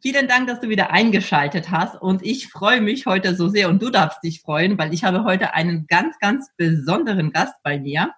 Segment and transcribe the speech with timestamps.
[0.00, 3.82] Vielen Dank, dass du wieder eingeschaltet hast und ich freue mich heute so sehr und
[3.82, 8.14] du darfst dich freuen, weil ich habe heute einen ganz, ganz besonderen Gast bei mir,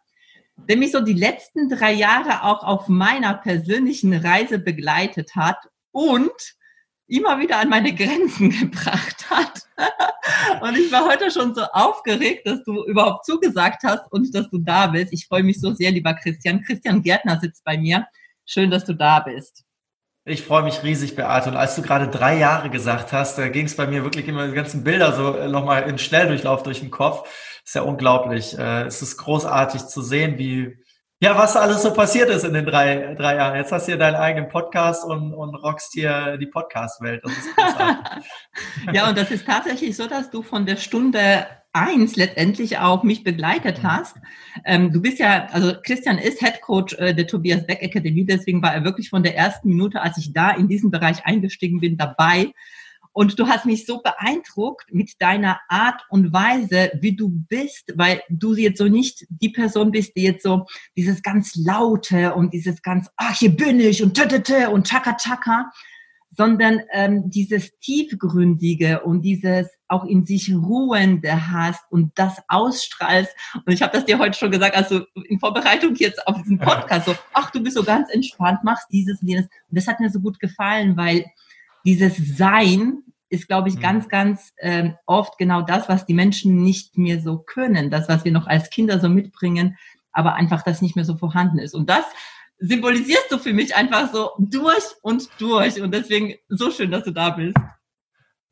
[0.68, 5.56] der mich so die letzten drei Jahre auch auf meiner persönlichen Reise begleitet hat
[5.90, 6.30] und
[7.06, 9.62] immer wieder an meine Grenzen gebracht hat.
[10.60, 14.58] Und ich war heute schon so aufgeregt, dass du überhaupt zugesagt hast und dass du
[14.58, 15.14] da bist.
[15.14, 16.62] Ich freue mich so sehr, lieber Christian.
[16.62, 18.06] Christian Gärtner sitzt bei mir.
[18.44, 19.64] Schön, dass du da bist.
[20.26, 21.48] Ich freue mich riesig, Beate.
[21.48, 24.46] Und als du gerade drei Jahre gesagt hast, da ging es bei mir wirklich immer
[24.46, 27.28] die ganzen Bilder so äh, nochmal in Schnelldurchlauf durch den Kopf.
[27.64, 28.56] ist ja unglaublich.
[28.58, 30.76] Äh, es ist großartig zu sehen, wie,
[31.22, 33.56] ja, was alles so passiert ist in den drei, drei Jahren.
[33.56, 37.22] Jetzt hast du hier deinen eigenen Podcast und, und rockst hier die Podcast-Welt.
[38.92, 43.24] Ja, und das ist tatsächlich so, dass du von der Stunde eins letztendlich auch mich
[43.24, 43.86] begleitet mhm.
[43.86, 44.16] hast.
[44.64, 48.62] Ähm, du bist ja, also Christian ist Head Coach äh, der Tobias Beck Akademie, deswegen
[48.62, 51.96] war er wirklich von der ersten Minute, als ich da in diesen Bereich eingestiegen bin,
[51.96, 52.52] dabei.
[53.12, 58.22] Und du hast mich so beeindruckt mit deiner Art und Weise, wie du bist, weil
[58.28, 62.82] du jetzt so nicht die Person bist, die jetzt so dieses ganz laute und dieses
[62.82, 65.72] ganz, ach, hier bin ich und tötete und chaka chaka,
[66.30, 73.34] sondern ähm, dieses tiefgründige und dieses auch in sich ruhende hast und das ausstrahlst.
[73.54, 77.06] Und ich habe das dir heute schon gesagt, also in Vorbereitung jetzt auf diesen Podcast,
[77.06, 79.46] so, ach, du bist so ganz entspannt, machst dieses und jenes.
[79.46, 81.26] Und das hat mir so gut gefallen, weil
[81.84, 83.80] dieses Sein ist, glaube ich, mhm.
[83.80, 88.24] ganz, ganz ähm, oft genau das, was die Menschen nicht mehr so können, das, was
[88.24, 89.76] wir noch als Kinder so mitbringen,
[90.12, 91.74] aber einfach das nicht mehr so vorhanden ist.
[91.74, 92.04] Und das
[92.60, 95.80] symbolisierst du für mich einfach so durch und durch.
[95.80, 97.56] Und deswegen so schön, dass du da bist.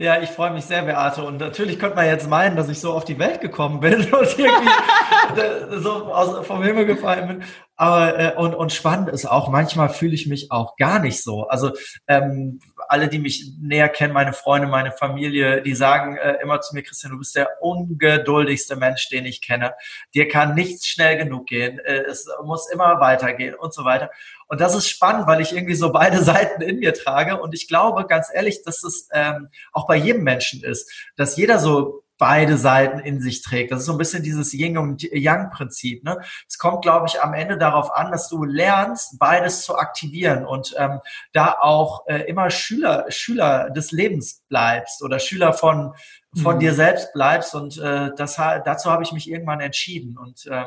[0.00, 1.24] Ja, ich freue mich sehr, Beate.
[1.24, 4.38] Und natürlich könnte man jetzt meinen, dass ich so auf die Welt gekommen bin und
[4.38, 7.44] irgendwie so aus, vom Himmel gefallen bin.
[7.80, 11.46] Aber äh, und, und spannend ist auch, manchmal fühle ich mich auch gar nicht so.
[11.46, 11.70] Also
[12.08, 12.58] ähm,
[12.88, 16.82] alle, die mich näher kennen, meine Freunde, meine Familie, die sagen äh, immer zu mir,
[16.82, 19.74] Christian, du bist der ungeduldigste Mensch, den ich kenne.
[20.12, 21.78] Dir kann nichts schnell genug gehen.
[21.78, 24.10] Äh, es muss immer weitergehen und so weiter.
[24.48, 27.40] Und das ist spannend, weil ich irgendwie so beide Seiten in mir trage.
[27.40, 31.60] Und ich glaube ganz ehrlich, dass es ähm, auch bei jedem Menschen ist, dass jeder
[31.60, 33.70] so beide Seiten in sich trägt.
[33.70, 36.04] Das ist so ein bisschen dieses Yin und Yang Prinzip.
[36.04, 36.18] Ne?
[36.46, 40.74] Es kommt, glaube ich, am Ende darauf an, dass du lernst, beides zu aktivieren und
[40.76, 41.00] ähm,
[41.32, 45.94] da auch äh, immer Schüler Schüler des Lebens bleibst oder Schüler von
[46.42, 46.60] von mhm.
[46.60, 50.64] dir selbst bleibst und äh, das dazu habe ich mich irgendwann entschieden und äh,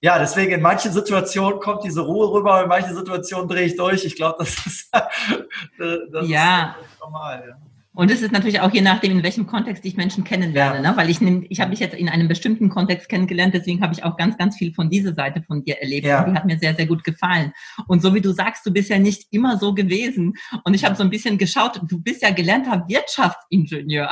[0.00, 4.06] ja deswegen in manchen Situationen kommt diese Ruhe rüber in manchen Situationen drehe ich durch
[4.06, 4.90] ich glaube das ist
[5.78, 6.76] das ja.
[6.80, 7.71] ist normal ja.
[7.94, 10.96] Und es ist natürlich auch je nachdem, in welchem Kontext ich Menschen kennenlerne, ne?
[10.96, 14.02] weil ich nehm, ich habe dich jetzt in einem bestimmten Kontext kennengelernt, deswegen habe ich
[14.02, 16.06] auch ganz, ganz viel von dieser Seite von dir erlebt.
[16.06, 16.22] Ja.
[16.22, 17.52] Und die hat mir sehr, sehr gut gefallen.
[17.88, 20.34] Und so wie du sagst, du bist ja nicht immer so gewesen.
[20.64, 24.10] Und ich habe so ein bisschen geschaut, du bist ja gelernter Wirtschaftsingenieur.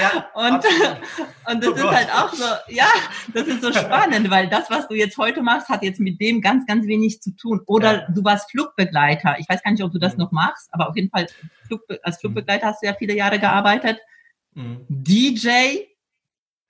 [0.00, 0.64] Ja, und,
[1.52, 1.94] und das oh ist Gott.
[1.94, 2.88] halt auch so, ja,
[3.32, 6.40] das ist so spannend, weil das, was du jetzt heute machst, hat jetzt mit dem
[6.40, 7.60] ganz, ganz wenig zu tun.
[7.66, 8.06] Oder ja.
[8.08, 9.36] du warst Flugbegleiter.
[9.38, 10.20] Ich weiß gar nicht, ob du das mhm.
[10.20, 11.26] noch machst, aber auf jeden Fall
[11.66, 14.00] Flugbe als Flugbegleiter hast du ja viele Jahre gearbeitet.
[14.54, 14.86] Mhm.
[14.88, 15.48] DJ,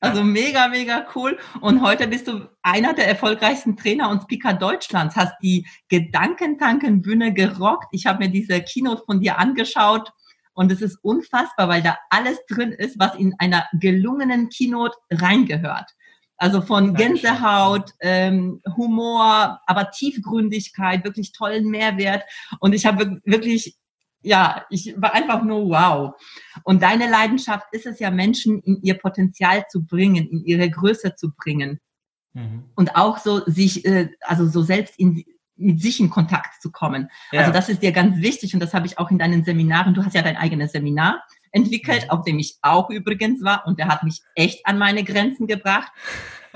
[0.00, 1.38] also mega, mega cool.
[1.62, 5.16] Und heute bist du einer der erfolgreichsten Trainer und Speaker Deutschlands.
[5.16, 7.86] Hast die Gedankentankenbühne gerockt.
[7.92, 10.12] Ich habe mir diese Keynote von dir angeschaut
[10.54, 15.90] und es ist unfassbar, weil da alles drin ist, was in einer gelungenen Keynote reingehört.
[16.36, 22.24] Also von Gänsehaut, ähm, Humor, aber Tiefgründigkeit, wirklich tollen Mehrwert.
[22.58, 23.76] Und ich habe wirklich,
[24.22, 26.14] ja, ich war einfach nur wow.
[26.64, 31.14] Und deine Leidenschaft ist es ja, Menschen in ihr Potenzial zu bringen, in ihre Größe
[31.14, 31.80] zu bringen.
[32.32, 32.64] Mhm.
[32.74, 35.24] Und auch so sich, äh, also so selbst in,
[35.56, 37.10] mit sich in Kontakt zu kommen.
[37.32, 37.40] Ja.
[37.40, 39.94] Also das ist dir ganz wichtig und das habe ich auch in deinen Seminaren.
[39.94, 41.22] Du hast ja dein eigenes Seminar
[41.52, 42.10] entwickelt, mhm.
[42.10, 45.92] auf dem ich auch übrigens war und der hat mich echt an meine Grenzen gebracht.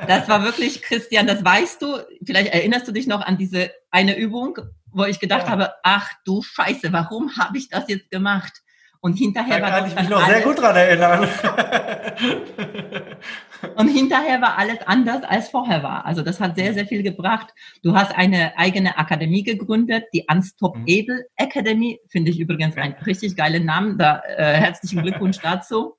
[0.07, 1.99] Das war wirklich, Christian, das weißt du.
[2.25, 4.59] Vielleicht erinnerst du dich noch an diese eine Übung,
[4.93, 5.51] wo ich gedacht ja.
[5.51, 8.63] habe, ach du Scheiße, warum habe ich das jetzt gemacht?
[9.01, 11.29] Und hinterher da war kann ich mich noch alles, sehr gut dran erinnern.
[13.77, 16.05] und hinterher war alles anders als vorher war.
[16.05, 17.55] Also das hat sehr, sehr viel gebracht.
[17.83, 21.25] Du hast eine eigene Akademie gegründet, die Unstoppable mhm.
[21.37, 22.01] Academy.
[22.09, 23.99] Finde ich übrigens einen richtig geilen Namen.
[23.99, 25.97] Da äh, herzlichen Glückwunsch dazu.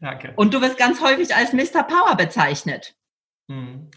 [0.00, 0.32] Danke.
[0.36, 1.82] Und du wirst ganz häufig als Mr.
[1.82, 2.94] Power bezeichnet.
[3.50, 3.90] Hm.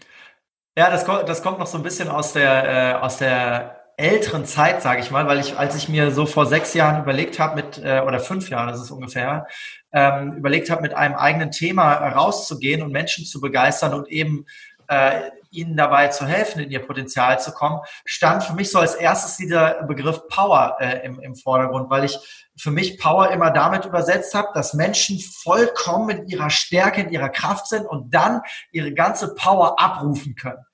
[0.76, 4.82] Ja, das, das kommt noch so ein bisschen aus der, äh, aus der älteren Zeit,
[4.82, 7.78] sage ich mal, weil ich, als ich mir so vor sechs Jahren überlegt habe, mit
[7.78, 9.46] äh, oder fünf Jahren ist es ungefähr,
[9.92, 14.46] ähm, überlegt habe, mit einem eigenen Thema rauszugehen und Menschen zu begeistern und eben
[14.88, 18.94] äh, ihnen dabei zu helfen, in ihr Potenzial zu kommen, stand für mich so als
[18.94, 22.18] erstes dieser Begriff Power äh, im, im Vordergrund, weil ich
[22.56, 27.28] für mich Power immer damit übersetzt habe, dass Menschen vollkommen in ihrer Stärke, in ihrer
[27.28, 28.40] Kraft sind und dann
[28.72, 30.64] ihre ganze Power abrufen können.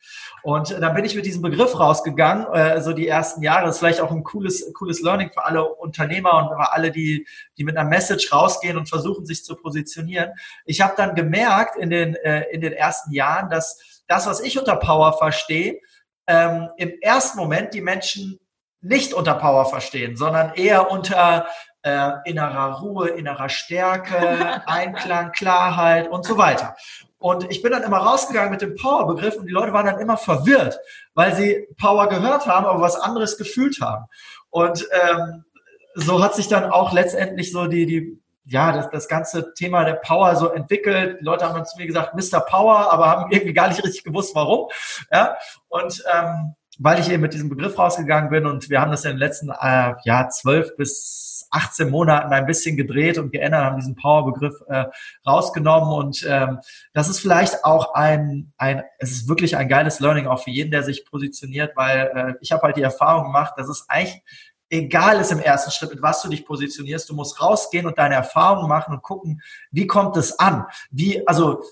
[0.43, 3.67] Und dann bin ich mit diesem Begriff rausgegangen, äh, so die ersten Jahre.
[3.67, 7.27] Das ist vielleicht auch ein cooles, cooles Learning für alle Unternehmer und für alle, die,
[7.57, 10.33] die mit einer Message rausgehen und versuchen, sich zu positionieren.
[10.65, 14.59] Ich habe dann gemerkt in den, äh, in den ersten Jahren, dass das, was ich
[14.59, 15.81] unter Power verstehe,
[16.27, 18.39] ähm, im ersten Moment die Menschen
[18.81, 21.47] nicht unter Power verstehen, sondern eher unter
[21.83, 24.17] äh, innerer Ruhe, innerer Stärke,
[24.67, 26.77] Einklang, Klarheit und so weiter.
[27.19, 30.17] Und ich bin dann immer rausgegangen mit dem Power-Begriff und die Leute waren dann immer
[30.17, 30.79] verwirrt,
[31.15, 34.07] weil sie Power gehört haben, aber was anderes gefühlt haben.
[34.51, 35.45] Und ähm,
[35.95, 39.95] so hat sich dann auch letztendlich so die, die ja, das, das ganze Thema der
[39.95, 41.19] Power so entwickelt.
[41.21, 42.41] Die Leute haben dann zu mir gesagt, Mr.
[42.41, 44.71] Power, aber haben irgendwie gar nicht richtig gewusst, warum.
[45.13, 45.37] Ja,
[45.69, 49.13] und ähm, weil ich eben mit diesem Begriff rausgegangen bin und wir haben das in
[49.13, 53.97] den letzten äh, ja, zwölf bis 18 Monaten ein bisschen gedreht und geändert, haben diesen
[53.97, 54.85] Power-Begriff äh,
[55.27, 56.59] rausgenommen und ähm,
[56.93, 60.71] das ist vielleicht auch ein, ein, es ist wirklich ein geiles Learning auch für jeden,
[60.71, 64.23] der sich positioniert, weil äh, ich habe halt die Erfahrung gemacht, dass es eigentlich
[64.71, 67.09] egal ist im ersten Schritt, mit was du dich positionierst.
[67.09, 69.41] Du musst rausgehen und deine Erfahrungen machen und gucken,
[69.71, 70.67] wie kommt es an?
[70.91, 71.63] Wie, also,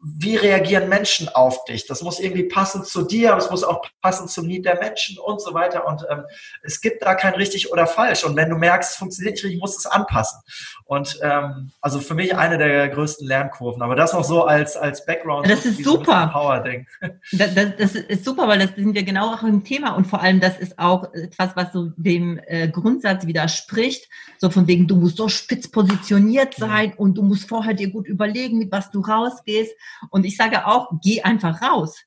[0.00, 1.86] wie reagieren Menschen auf dich?
[1.86, 5.18] Das muss irgendwie passen zu dir, aber es muss auch passen zum Need der Menschen
[5.18, 5.86] und so weiter.
[5.86, 6.24] Und ähm,
[6.62, 8.24] es gibt da kein richtig oder falsch.
[8.24, 10.40] Und wenn du merkst, es funktioniert nicht richtig, musst du es anpassen.
[10.84, 13.82] Und ähm, also für mich eine der größten Lernkurven.
[13.82, 15.48] Aber das noch so als, als Background.
[15.50, 16.28] Das ist super.
[16.32, 16.86] Power-Ding.
[17.32, 19.96] Das, das, das, ist super, weil das sind wir genau auch im Thema.
[19.96, 24.08] Und vor allem, das ist auch etwas, was so dem äh, Grundsatz widerspricht.
[24.38, 26.96] So von wegen, du musst so spitz positioniert sein ja.
[26.96, 29.72] und du musst vorher dir gut überlegen, mit was du rausgehst.
[30.10, 32.04] Und ich sage auch, geh einfach raus.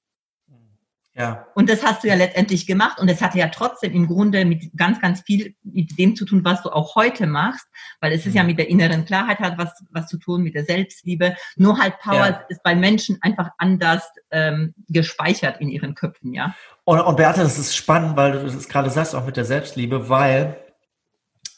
[1.13, 1.45] Ja.
[1.55, 4.71] Und das hast du ja letztendlich gemacht und es hatte ja trotzdem im Grunde mit
[4.77, 7.67] ganz, ganz viel mit dem zu tun, was du auch heute machst,
[7.99, 8.47] weil es ist ja mhm.
[8.47, 11.35] mit der inneren Klarheit hat was, was zu tun, mit der Selbstliebe.
[11.57, 12.45] Nur halt Power ja.
[12.47, 16.55] ist bei Menschen einfach anders ähm, gespeichert in ihren Köpfen, ja.
[16.85, 20.07] Und, und Beate, das ist spannend, weil du das gerade sagst, auch mit der Selbstliebe,
[20.07, 20.57] weil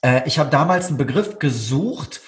[0.01, 2.21] äh, ich habe damals einen Begriff gesucht,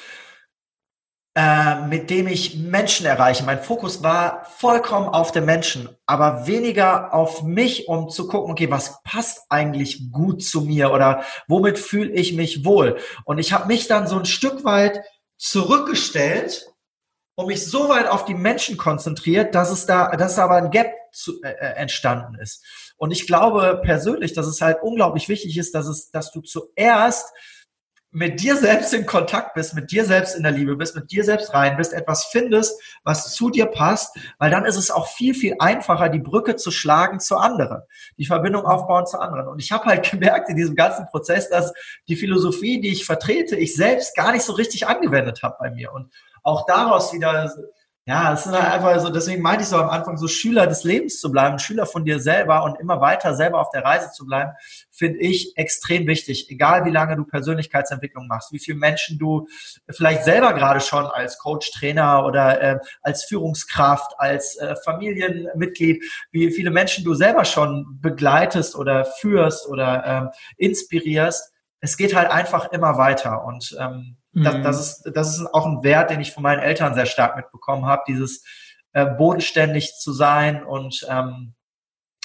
[1.37, 3.43] äh, mit dem ich Menschen erreiche.
[3.43, 8.71] Mein Fokus war vollkommen auf den Menschen, aber weniger auf mich, um zu gucken, okay,
[8.71, 12.97] was passt eigentlich gut zu mir oder womit fühle ich mich wohl.
[13.25, 15.01] Und ich habe mich dann so ein Stück weit
[15.37, 16.67] zurückgestellt
[17.35, 20.93] und mich so weit auf die Menschen konzentriert, dass es da, dass aber ein Gap
[21.11, 22.63] zu, äh, äh, entstanden ist.
[22.95, 27.33] Und ich glaube persönlich, dass es halt unglaublich wichtig ist, dass es, dass du zuerst
[28.15, 31.25] mit dir selbst in Kontakt bist, mit dir selbst in der Liebe bist, mit dir
[31.25, 35.35] selbst rein bist, etwas findest, was zu dir passt, weil dann ist es auch viel,
[35.35, 37.81] viel einfacher, die Brücke zu schlagen zu anderen,
[38.17, 39.49] die Verbindung aufbauen zu anderen.
[39.49, 41.73] Und ich habe halt gemerkt in diesem ganzen Prozess, dass
[42.07, 45.91] die Philosophie, die ich vertrete, ich selbst gar nicht so richtig angewendet habe bei mir.
[45.91, 46.09] Und
[46.41, 47.51] auch daraus wieder
[48.07, 50.83] ja, es ist halt einfach so, deswegen meinte ich so am Anfang, so Schüler des
[50.83, 54.27] Lebens zu bleiben, Schüler von dir selber und immer weiter selber auf der Reise zu
[54.27, 54.51] bleiben,
[54.91, 56.51] finde ich extrem wichtig.
[56.51, 59.47] Egal wie lange du Persönlichkeitsentwicklung machst, wie viele Menschen du
[59.89, 66.51] vielleicht selber gerade schon als Coach, Trainer oder äh, als Führungskraft, als äh, Familienmitglied, wie
[66.51, 71.51] viele Menschen du selber schon begleitest oder führst oder ähm, inspirierst.
[71.79, 74.81] Es geht halt einfach immer weiter und ähm, das, das, mhm.
[74.81, 78.03] ist, das ist auch ein Wert, den ich von meinen Eltern sehr stark mitbekommen habe,
[78.07, 78.43] dieses
[78.93, 81.55] äh, bodenständig zu sein und ähm,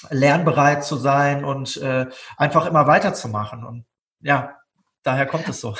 [0.09, 3.63] lernbereit zu sein und äh, einfach immer weiterzumachen.
[3.63, 3.85] Und
[4.19, 4.57] ja,
[5.03, 5.75] daher kommt es so.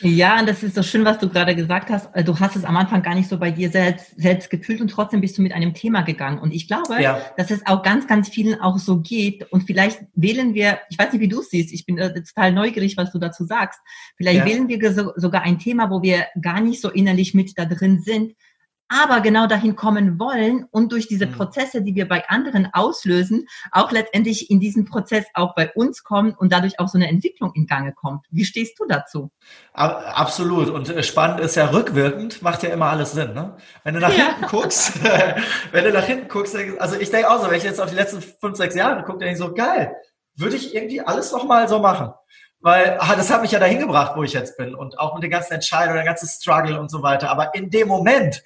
[0.00, 2.14] Ja, und das ist so schön, was du gerade gesagt hast.
[2.14, 4.88] Äh, du hast es am Anfang gar nicht so bei dir selbst, selbst gefühlt und
[4.88, 6.38] trotzdem bist du mit einem Thema gegangen.
[6.38, 7.20] Und ich glaube, ja.
[7.36, 9.50] dass es auch ganz, ganz vielen auch so geht.
[9.52, 12.52] Und vielleicht wählen wir, ich weiß nicht, wie du es siehst, ich bin äh, total
[12.52, 13.80] neugierig, was du dazu sagst.
[14.16, 14.46] Vielleicht ja.
[14.46, 18.00] wählen wir so, sogar ein Thema, wo wir gar nicht so innerlich mit da drin
[18.00, 18.34] sind,
[18.88, 21.32] aber genau dahin kommen wollen und durch diese mhm.
[21.32, 26.34] Prozesse, die wir bei anderen auslösen, auch letztendlich in diesen Prozess auch bei uns kommen
[26.34, 28.26] und dadurch auch so eine Entwicklung in Gange kommt.
[28.30, 29.30] Wie stehst du dazu?
[29.72, 30.68] Absolut.
[30.68, 33.34] Und äh, spannend ist ja rückwirkend, macht ja immer alles Sinn.
[33.34, 33.56] Ne?
[33.82, 34.26] Wenn du nach ja.
[34.26, 35.02] hinten guckst,
[35.72, 37.96] wenn du nach hinten guckst, also ich denke auch so, wenn ich jetzt auf die
[37.96, 39.96] letzten fünf, sechs Jahre gucke, denke ich so, geil,
[40.36, 42.12] würde ich irgendwie alles nochmal so machen.
[42.60, 45.22] weil ah, das hat mich ja dahin gebracht, wo ich jetzt bin und auch mit
[45.22, 47.30] den ganzen Entscheidungen, der ganze Struggle und so weiter.
[47.30, 48.42] Aber in dem Moment,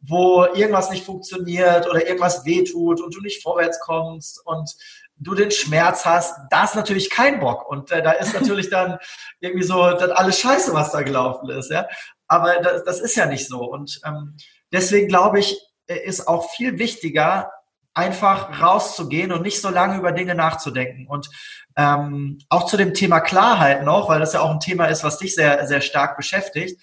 [0.00, 4.70] wo irgendwas nicht funktioniert oder irgendwas wehtut und du nicht vorwärts kommst und
[5.16, 8.98] du den Schmerz hast, da ist natürlich kein Bock und äh, da ist natürlich dann
[9.40, 11.86] irgendwie so das alles Scheiße, was da gelaufen ist, ja.
[12.26, 14.36] Aber das, das ist ja nicht so und ähm,
[14.72, 17.50] deswegen glaube ich, äh, ist auch viel wichtiger,
[17.92, 21.06] einfach rauszugehen und nicht so lange über Dinge nachzudenken.
[21.06, 21.28] Und
[21.76, 25.18] ähm, auch zu dem Thema Klarheit noch, weil das ja auch ein Thema ist, was
[25.18, 26.80] dich sehr, sehr stark beschäftigt.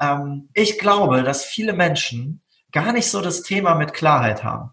[0.00, 2.41] Ähm, ich glaube, dass viele Menschen
[2.72, 4.72] gar nicht so das Thema mit Klarheit haben.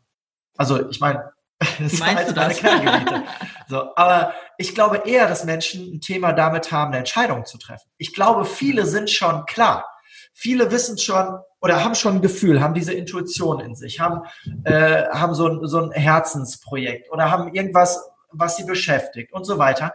[0.58, 3.24] Also ich meine, das ist halt meine Kerngebiete.
[3.68, 7.90] so, aber ich glaube eher, dass Menschen ein Thema damit haben, eine Entscheidung zu treffen.
[7.98, 9.86] Ich glaube, viele sind schon klar.
[10.34, 14.22] Viele wissen schon, oder haben schon ein Gefühl, haben diese Intuition in sich, haben,
[14.64, 19.58] äh, haben so, ein, so ein Herzensprojekt oder haben irgendwas, was sie beschäftigt und so
[19.58, 19.94] weiter.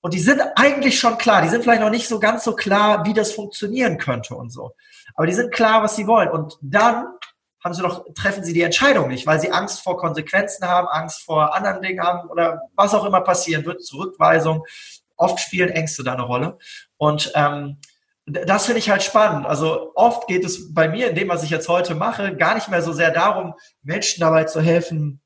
[0.00, 3.04] Und die sind eigentlich schon klar, die sind vielleicht noch nicht so ganz so klar,
[3.06, 4.72] wie das funktionieren könnte und so.
[5.14, 6.30] Aber die sind klar, was sie wollen.
[6.30, 7.06] Und dann
[7.66, 11.22] haben sie doch, treffen sie die Entscheidung nicht, weil sie Angst vor Konsequenzen haben, Angst
[11.22, 14.64] vor anderen Dingen haben oder was auch immer passieren wird, Zurückweisung.
[15.16, 16.58] Oft spielen Ängste da eine Rolle.
[16.96, 17.78] Und ähm,
[18.24, 19.46] das finde ich halt spannend.
[19.46, 22.68] Also oft geht es bei mir in dem, was ich jetzt heute mache, gar nicht
[22.68, 25.20] mehr so sehr darum, Menschen dabei zu helfen,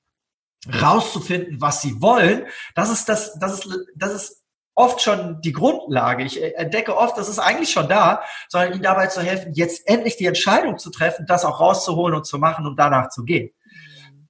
[0.81, 2.47] rauszufinden, was sie wollen.
[2.75, 4.40] Das ist das, das ist, das ist
[4.75, 6.25] oft schon die Grundlage.
[6.25, 10.17] Ich entdecke oft, das ist eigentlich schon da, sondern ihnen dabei zu helfen, jetzt endlich
[10.17, 13.51] die Entscheidung zu treffen, das auch rauszuholen und zu machen und danach zu gehen.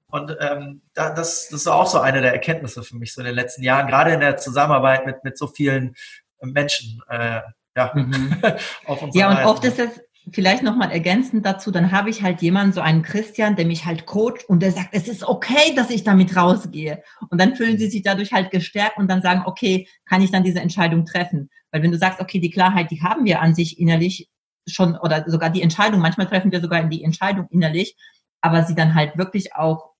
[0.07, 3.35] Und ähm, das, das ist auch so eine der Erkenntnisse für mich so in den
[3.35, 5.95] letzten Jahren, gerade in der Zusammenarbeit mit, mit so vielen
[6.41, 7.01] Menschen.
[7.07, 7.41] Äh,
[7.77, 8.41] ja, mhm.
[9.13, 12.81] ja und oft ist es vielleicht nochmal ergänzend dazu, dann habe ich halt jemanden, so
[12.81, 16.35] einen Christian, der mich halt coacht und der sagt, es ist okay, dass ich damit
[16.35, 17.03] rausgehe.
[17.29, 20.43] Und dann fühlen sie sich dadurch halt gestärkt und dann sagen, okay, kann ich dann
[20.43, 21.49] diese Entscheidung treffen?
[21.71, 24.29] Weil wenn du sagst, okay, die Klarheit, die haben wir an sich innerlich
[24.67, 27.95] schon oder sogar die Entscheidung, manchmal treffen wir sogar die Entscheidung innerlich,
[28.41, 29.90] aber sie dann halt wirklich auch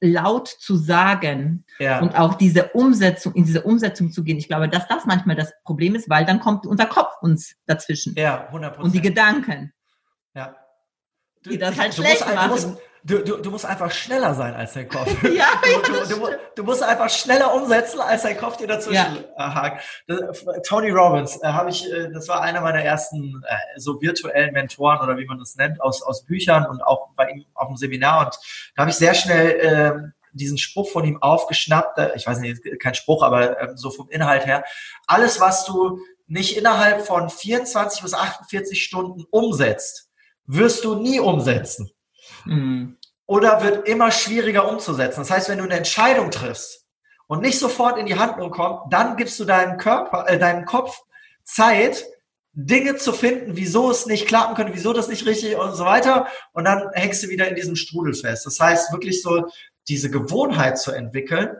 [0.00, 2.00] laut zu sagen ja.
[2.00, 4.38] und auch diese Umsetzung, in diese Umsetzung zu gehen.
[4.38, 8.14] Ich glaube, dass das manchmal das Problem ist, weil dann kommt unser Kopf uns dazwischen.
[8.16, 9.72] Ja, 100 Und die Gedanken.
[10.34, 10.56] Ja.
[11.42, 12.48] Du, die das halt schlecht machen.
[12.48, 15.10] Du musst, du, du, du musst einfach schneller sein als dein Kopf.
[15.22, 15.46] ja,
[15.84, 19.54] du, du, du, musst einfach schneller umsetzen, als dein Kopf dir dazwischen ja.
[19.54, 19.84] hakt.
[20.66, 25.00] Tony Robbins, äh, habe ich, äh, das war einer meiner ersten äh, so virtuellen Mentoren
[25.00, 28.26] oder wie man das nennt, aus, aus Büchern und auch bei ihm auf dem Seminar.
[28.26, 28.38] Und
[28.76, 31.98] da habe ich sehr schnell äh, diesen Spruch von ihm aufgeschnappt.
[32.16, 34.64] Ich weiß nicht, kein Spruch, aber äh, so vom Inhalt her.
[35.06, 40.10] Alles, was du nicht innerhalb von 24 bis 48 Stunden umsetzt,
[40.46, 41.90] wirst du nie umsetzen.
[42.48, 42.96] Mhm.
[43.26, 45.20] Oder wird immer schwieriger umzusetzen.
[45.20, 46.86] Das heißt, wenn du eine Entscheidung triffst
[47.26, 50.98] und nicht sofort in die Handlung kommst, dann gibst du deinem Körper, äh, deinem Kopf
[51.44, 52.04] Zeit,
[52.52, 56.26] Dinge zu finden, wieso es nicht klappen könnte, wieso das nicht richtig und so weiter.
[56.52, 58.46] Und dann hängst du wieder in diesem Strudel fest.
[58.46, 59.46] Das heißt, wirklich so
[59.86, 61.56] diese Gewohnheit zu entwickeln,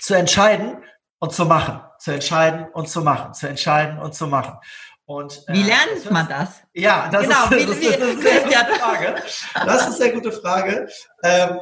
[0.00, 0.82] zu entscheiden
[1.20, 4.58] und zu machen, zu entscheiden und zu machen, zu entscheiden und zu machen.
[5.04, 6.62] Und, äh, wie lernt man das?
[6.74, 9.14] Ja, das, genau, ist, das, wie, ist, das ist eine sehr gute Frage.
[9.54, 10.88] Das ist eine sehr gute Frage.
[11.22, 11.58] Ähm,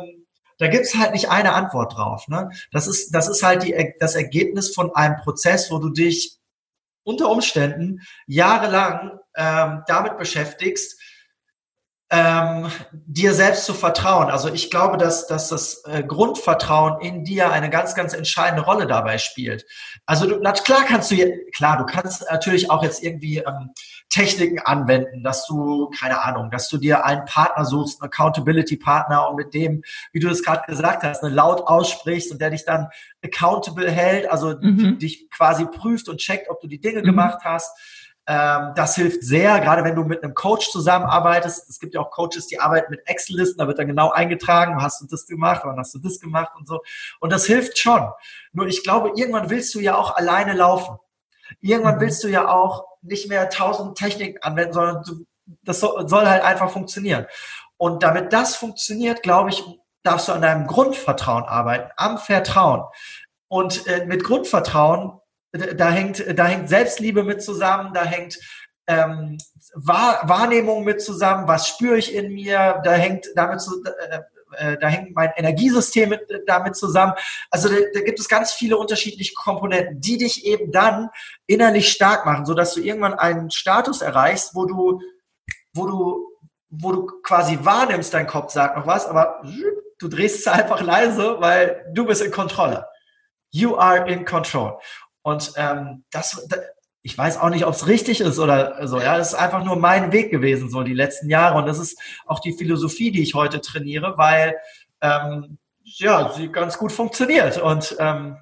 [0.59, 2.29] da gibt's halt nicht eine Antwort drauf.
[2.29, 2.51] Ne?
[2.71, 6.39] Das, ist, das ist halt die, das Ergebnis von einem Prozess, wo du dich
[7.03, 11.00] unter Umständen jahrelang ähm, damit beschäftigst,
[12.13, 14.31] ähm, dir selbst zu vertrauen.
[14.31, 18.89] Also ich glaube, dass, dass das äh, Grundvertrauen in dir eine ganz, ganz entscheidende Rolle
[18.89, 19.65] dabei spielt.
[20.07, 21.17] Also du, na, klar kannst du,
[21.55, 23.71] klar, du kannst natürlich auch jetzt irgendwie ähm,
[24.09, 29.37] Techniken anwenden, dass du, keine Ahnung, dass du dir einen Partner suchst, einen Accountability-Partner und
[29.37, 32.89] mit dem, wie du es gerade gesagt hast, eine laut aussprichst und der dich dann
[33.23, 34.99] accountable hält, also mhm.
[34.99, 37.07] dich quasi prüft und checkt, ob du die Dinge mhm.
[37.07, 37.71] gemacht hast
[38.27, 41.69] das hilft sehr, gerade wenn du mit einem Coach zusammenarbeitest.
[41.69, 45.01] Es gibt ja auch Coaches, die arbeiten mit Excel-Listen, da wird dann genau eingetragen, hast
[45.01, 46.81] du das gemacht, wann hast du das gemacht und so.
[47.19, 48.09] Und das hilft schon.
[48.53, 50.99] Nur ich glaube, irgendwann willst du ja auch alleine laufen.
[51.61, 52.01] Irgendwann mhm.
[52.03, 55.27] willst du ja auch nicht mehr tausend Techniken anwenden, sondern du,
[55.63, 57.27] das soll, soll halt einfach funktionieren.
[57.77, 59.65] Und damit das funktioniert, glaube ich,
[60.03, 62.85] darfst du an deinem Grundvertrauen arbeiten, am Vertrauen.
[63.49, 65.20] Und äh, mit Grundvertrauen
[65.53, 68.39] da hängt, da hängt Selbstliebe mit zusammen, da hängt
[68.87, 69.39] ähm,
[69.75, 74.21] Wahr, Wahrnehmung mit zusammen, was spüre ich in mir, da hängt damit zu, äh,
[74.57, 77.13] äh, da hängt mein Energiesystem mit, damit zusammen.
[77.51, 81.09] Also da, da gibt es ganz viele unterschiedliche Komponenten, die dich eben dann
[81.47, 85.01] innerlich stark machen, so dass du irgendwann einen Status erreichst, wo du,
[85.73, 86.27] wo du,
[86.69, 89.43] wo du quasi wahrnimmst, dein Kopf sagt noch was, aber
[89.99, 92.87] du drehst es einfach leise, weil du bist in Kontrolle.
[93.53, 94.79] You are in control.
[95.23, 96.49] Und ähm, das,
[97.03, 99.01] ich weiß auch nicht, ob es richtig ist oder so.
[99.01, 101.59] Ja, es ist einfach nur mein Weg gewesen, so die letzten Jahre.
[101.59, 104.57] Und das ist auch die Philosophie, die ich heute trainiere, weil
[105.01, 107.59] ähm, ja, sie ganz gut funktioniert.
[107.59, 108.37] Und ähm,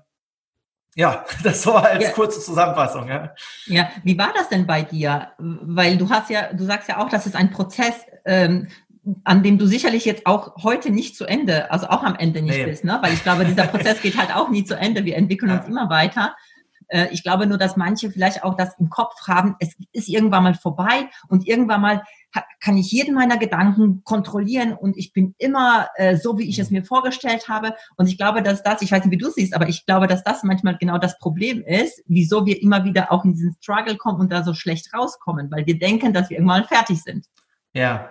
[0.95, 2.11] ja, das so als ja.
[2.11, 3.09] kurze Zusammenfassung.
[3.09, 3.35] Ja.
[3.67, 5.29] ja, wie war das denn bei dir?
[5.39, 7.95] Weil du hast ja, du sagst ja auch, das ist ein Prozess,
[8.25, 8.69] ähm,
[9.25, 12.59] an dem du sicherlich jetzt auch heute nicht zu Ende, also auch am Ende nicht
[12.59, 12.65] nee.
[12.67, 12.99] bist, ne?
[13.01, 15.05] Weil ich glaube, dieser Prozess geht halt auch nie zu Ende.
[15.05, 15.59] Wir entwickeln ja.
[15.59, 16.35] uns immer weiter.
[16.89, 20.43] Äh, ich glaube nur, dass manche vielleicht auch das im Kopf haben, es ist irgendwann
[20.43, 22.03] mal vorbei und irgendwann mal
[22.61, 26.71] kann ich jeden meiner Gedanken kontrollieren und ich bin immer äh, so, wie ich es
[26.71, 27.75] mir vorgestellt habe.
[27.97, 30.25] Und ich glaube, dass das, ich weiß nicht, wie du siehst, aber ich glaube, dass
[30.25, 34.21] das manchmal genau das Problem ist, wieso wir immer wieder auch in diesen Struggle kommen
[34.21, 37.27] und da so schlecht rauskommen, weil wir denken, dass wir irgendwann fertig sind.
[37.73, 38.11] Ja,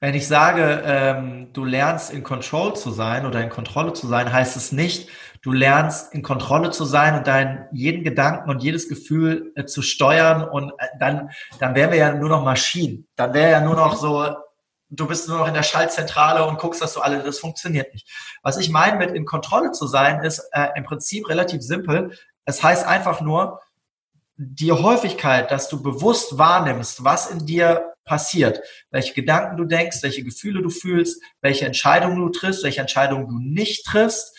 [0.00, 4.32] wenn ich sage, ähm, du lernst in Control zu sein oder in Kontrolle zu sein,
[4.32, 5.08] heißt es nicht,
[5.42, 9.82] du lernst in Kontrolle zu sein und deinen jeden Gedanken und jedes Gefühl äh, zu
[9.82, 13.06] steuern und äh, dann, dann wären wir ja nur noch Maschinen.
[13.16, 14.34] Dann wäre ja nur noch so,
[14.90, 18.08] du bist nur noch in der Schaltzentrale und guckst, dass du alle, das funktioniert nicht.
[18.42, 22.16] Was ich meine mit in Kontrolle zu sein, ist äh, im Prinzip relativ simpel.
[22.44, 23.60] Es heißt einfach nur,
[24.36, 30.24] die Häufigkeit, dass du bewusst wahrnimmst, was in dir passiert, welche Gedanken du denkst, welche
[30.24, 34.36] Gefühle du fühlst, welche Entscheidungen du triffst, welche Entscheidungen du nicht triffst,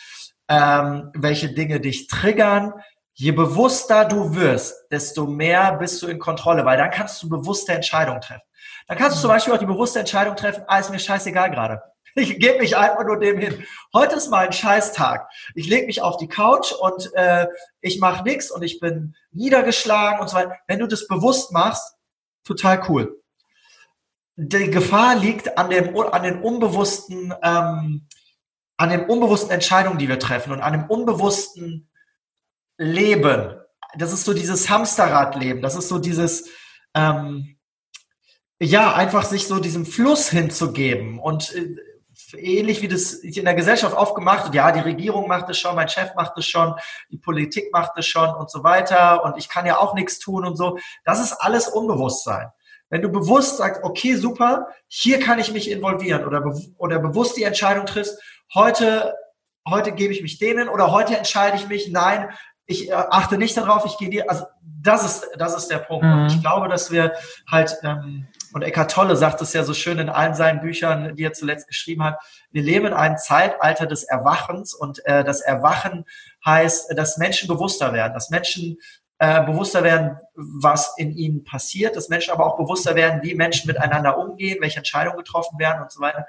[0.50, 2.74] ähm, welche Dinge dich triggern.
[3.14, 7.74] Je bewusster du wirst, desto mehr bist du in Kontrolle, weil dann kannst du bewusste
[7.74, 8.42] Entscheidungen treffen.
[8.88, 11.82] Dann kannst du zum Beispiel auch die bewusste Entscheidung treffen, ah, ist mir scheißegal gerade.
[12.16, 13.66] Ich gebe mich einfach nur dem hin.
[13.92, 15.28] Heute ist mal ein Scheißtag.
[15.56, 17.48] Ich lege mich auf die Couch und äh,
[17.82, 20.56] ich mache nichts und ich bin niedergeschlagen und so weiter.
[20.68, 21.96] Wenn du das bewusst machst,
[22.44, 23.23] total cool
[24.36, 28.08] die Gefahr liegt an dem, an den unbewussten, ähm,
[28.78, 31.90] an den unbewussten Entscheidungen, die wir treffen und an dem unbewussten
[32.78, 33.60] Leben.
[33.96, 35.62] Das ist so dieses Hamsterradleben.
[35.62, 36.50] Das ist so dieses,
[36.96, 37.58] ähm,
[38.60, 41.76] ja, einfach sich so diesem Fluss hinzugeben und äh,
[42.38, 45.90] ähnlich wie das in der Gesellschaft aufgemacht wird, ja, die Regierung macht es schon, mein
[45.90, 46.74] Chef macht es schon,
[47.12, 50.46] die Politik macht es schon und so weiter und ich kann ja auch nichts tun
[50.46, 50.80] und so.
[51.04, 52.52] Das ist alles Unbewusstsein.
[52.94, 57.36] Wenn du bewusst sagst, okay, super, hier kann ich mich involvieren oder, be oder bewusst
[57.36, 58.22] die Entscheidung triffst,
[58.54, 59.16] heute,
[59.68, 62.30] heute gebe ich mich denen oder heute entscheide ich mich, nein,
[62.68, 66.06] ich äh, achte nicht darauf, ich gehe dir, also das ist, das ist der Punkt.
[66.06, 66.12] Mhm.
[66.12, 67.14] Und ich glaube, dass wir
[67.50, 71.24] halt, ähm, und Eckhart Tolle sagt es ja so schön in allen seinen Büchern, die
[71.24, 72.20] er zuletzt geschrieben hat,
[72.52, 76.06] wir leben in einem Zeitalter des Erwachens und äh, das Erwachen
[76.46, 78.78] heißt, dass Menschen bewusster werden, dass Menschen
[79.24, 83.68] äh, bewusster werden, was in ihnen passiert, dass Menschen aber auch bewusster werden, wie Menschen
[83.68, 86.28] miteinander umgehen, welche Entscheidungen getroffen werden und so weiter.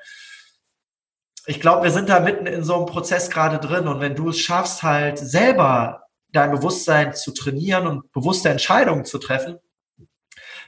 [1.47, 4.29] Ich glaube, wir sind da mitten in so einem Prozess gerade drin und wenn du
[4.29, 9.59] es schaffst, halt selber dein Bewusstsein zu trainieren und bewusste Entscheidungen zu treffen,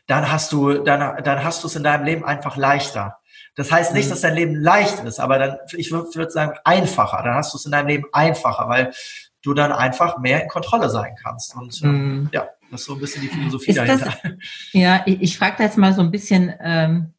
[0.08, 3.18] dann hast du, dann, dann hast du es in deinem Leben einfach leichter.
[3.54, 4.10] Das heißt nicht, mhm.
[4.10, 7.22] dass dein Leben leicht ist, aber dann, ich würde sagen, einfacher.
[7.22, 8.92] Dann hast du es in deinem Leben einfacher, weil
[9.46, 11.54] du dann einfach mehr in Kontrolle sein kannst.
[11.54, 14.14] Und ähm, ja, das ist so ein bisschen die Philosophie ist dahinter.
[14.22, 14.32] Das,
[14.72, 17.14] ja, ich, ich frage da jetzt mal so ein bisschen ähm,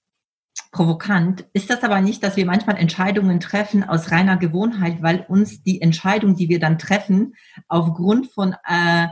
[0.71, 1.45] provokant.
[1.53, 5.81] Ist das aber nicht, dass wir manchmal Entscheidungen treffen aus reiner Gewohnheit, weil uns die
[5.81, 7.35] Entscheidung, die wir dann treffen,
[7.67, 9.07] aufgrund von äh,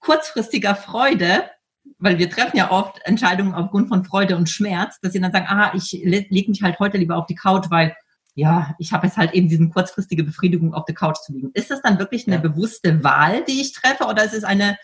[0.00, 1.44] kurzfristiger Freude
[1.98, 5.46] weil wir treffen ja oft Entscheidungen aufgrund von Freude und Schmerz, dass sie dann sagen,
[5.48, 7.96] ah, ich lege mich halt heute lieber auf die Couch, weil
[8.36, 11.50] ja, ich habe jetzt halt eben diesen kurzfristige Befriedigung auf der Couch zu liegen.
[11.54, 12.42] Ist das dann wirklich eine ja.
[12.42, 14.78] bewusste Wahl, die ich treffe, oder ist es eine,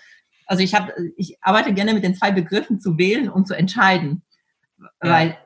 [0.47, 4.23] also ich habe, ich arbeite gerne mit den zwei Begriffen zu wählen und zu entscheiden,
[4.79, 4.89] ja.
[5.01, 5.39] weil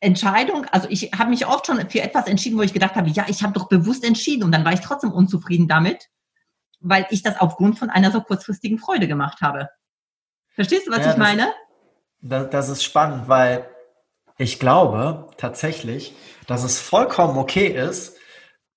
[0.00, 3.24] Entscheidung, also ich habe mich oft schon für etwas entschieden, wo ich gedacht habe, ja,
[3.28, 6.08] ich habe doch bewusst entschieden und dann war ich trotzdem unzufrieden damit,
[6.80, 9.68] weil ich das aufgrund von einer so kurzfristigen Freude gemacht habe.
[10.48, 11.52] Verstehst du, was ja, ich meine?
[12.20, 13.68] Das, das ist spannend, weil
[14.40, 16.14] ich glaube tatsächlich,
[16.46, 18.16] dass es vollkommen okay ist,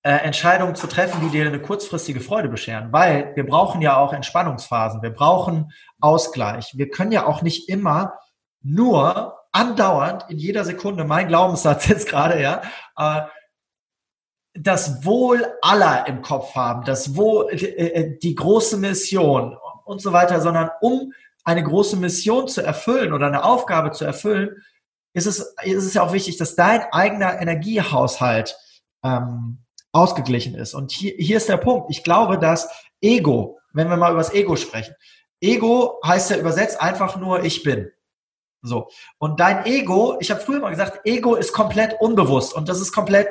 [0.04, 4.12] äh, Entscheidungen zu treffen, die dir eine kurzfristige Freude bescheren, weil wir brauchen ja auch
[4.12, 5.72] Entspannungsphasen, wir brauchen
[6.02, 6.74] Ausgleich.
[6.76, 8.20] Wir können ja auch nicht immer
[8.62, 12.62] nur andauernd in jeder Sekunde, mein Glaubenssatz jetzt gerade, ja,
[12.98, 13.22] äh,
[14.56, 20.12] das Wohl aller im Kopf haben, das Wohl, äh, äh, die große Mission und so
[20.12, 21.14] weiter, sondern um
[21.46, 24.62] eine große Mission zu erfüllen oder eine Aufgabe zu erfüllen,
[25.14, 28.58] ist es, ist es ja auch wichtig, dass dein eigener Energiehaushalt
[29.04, 29.60] ähm,
[29.92, 30.74] ausgeglichen ist.
[30.74, 31.92] Und hier, hier ist der Punkt.
[31.92, 32.68] Ich glaube, dass
[33.02, 34.96] Ego, wenn wir mal über das Ego sprechen,
[35.40, 37.92] Ego heißt ja übersetzt einfach nur ich bin.
[38.64, 38.88] So.
[39.18, 42.94] Und dein Ego, ich habe früher mal gesagt, Ego ist komplett unbewusst und das ist
[42.94, 43.28] komplett.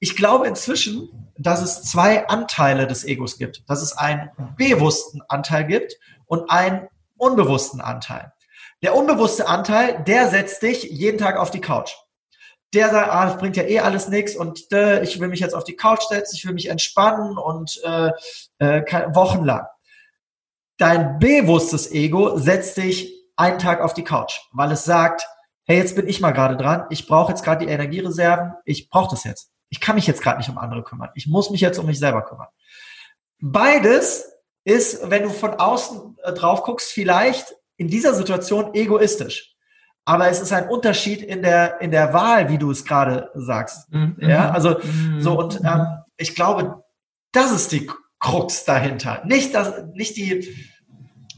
[0.00, 3.62] Ich glaube inzwischen, dass es zwei Anteile des Egos gibt.
[3.70, 8.32] Dass es einen bewussten Anteil gibt und einen unbewussten Anteil.
[8.82, 11.92] Der unbewusste Anteil, der setzt dich jeden Tag auf die Couch.
[12.74, 15.54] Der sagt, ah, das bringt ja eh alles nichts und äh, ich will mich jetzt
[15.54, 18.10] auf die Couch setzen, ich will mich entspannen und äh,
[18.58, 18.82] äh,
[19.14, 19.66] wochenlang.
[20.76, 25.26] Dein bewusstes Ego setzt dich einen Tag auf die Couch, weil es sagt,
[25.64, 29.10] hey, jetzt bin ich mal gerade dran, ich brauche jetzt gerade die Energiereserven, ich brauche
[29.10, 29.50] das jetzt.
[29.70, 31.10] Ich kann mich jetzt gerade nicht um andere kümmern.
[31.14, 32.48] Ich muss mich jetzt um mich selber kümmern.
[33.40, 34.30] Beides
[34.64, 39.54] ist, wenn du von außen äh, drauf guckst, vielleicht in dieser Situation egoistisch.
[40.04, 43.92] Aber es ist ein Unterschied in der, in der Wahl, wie du es gerade sagst.
[43.92, 44.16] Mhm.
[44.20, 45.20] Ja, also, mhm.
[45.20, 45.86] so, und ähm,
[46.16, 46.82] ich glaube,
[47.32, 49.22] das ist die Krux dahinter.
[49.24, 50.48] Nicht, das, nicht die,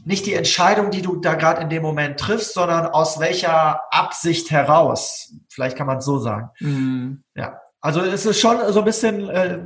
[0.05, 4.51] nicht die Entscheidung, die du da gerade in dem Moment triffst, sondern aus welcher Absicht
[4.51, 5.33] heraus.
[5.49, 6.49] Vielleicht kann man es so sagen.
[6.59, 7.23] Mhm.
[7.35, 7.59] Ja.
[7.81, 9.59] Also es ist schon so ein bisschen äh,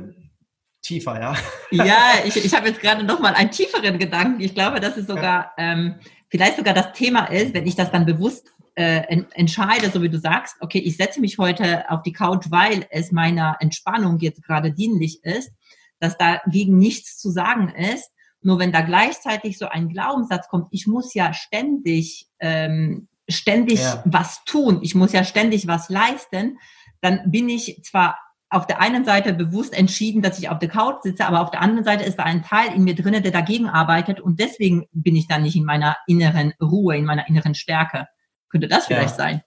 [0.82, 1.34] tiefer, ja.
[1.70, 4.40] Ja, ich, ich habe jetzt gerade noch mal einen tieferen Gedanken.
[4.40, 5.96] Ich glaube, dass es sogar ähm,
[6.28, 9.02] vielleicht sogar das Thema ist, wenn ich das dann bewusst äh,
[9.34, 13.10] entscheide, so wie du sagst, okay, ich setze mich heute auf die Couch, weil es
[13.10, 15.50] meiner Entspannung jetzt gerade dienlich ist,
[15.98, 18.10] dass dagegen nichts zu sagen ist.
[18.42, 24.02] Nur wenn da gleichzeitig so ein Glaubenssatz kommt, ich muss ja ständig, ähm, ständig ja.
[24.04, 26.58] was tun, ich muss ja ständig was leisten,
[27.00, 31.02] dann bin ich zwar auf der einen Seite bewusst entschieden, dass ich auf der Couch
[31.02, 33.68] sitze, aber auf der anderen Seite ist da ein Teil in mir drinne, der dagegen
[33.68, 38.06] arbeitet und deswegen bin ich dann nicht in meiner inneren Ruhe, in meiner inneren Stärke.
[38.48, 39.24] Könnte das vielleicht ja.
[39.24, 39.42] sein?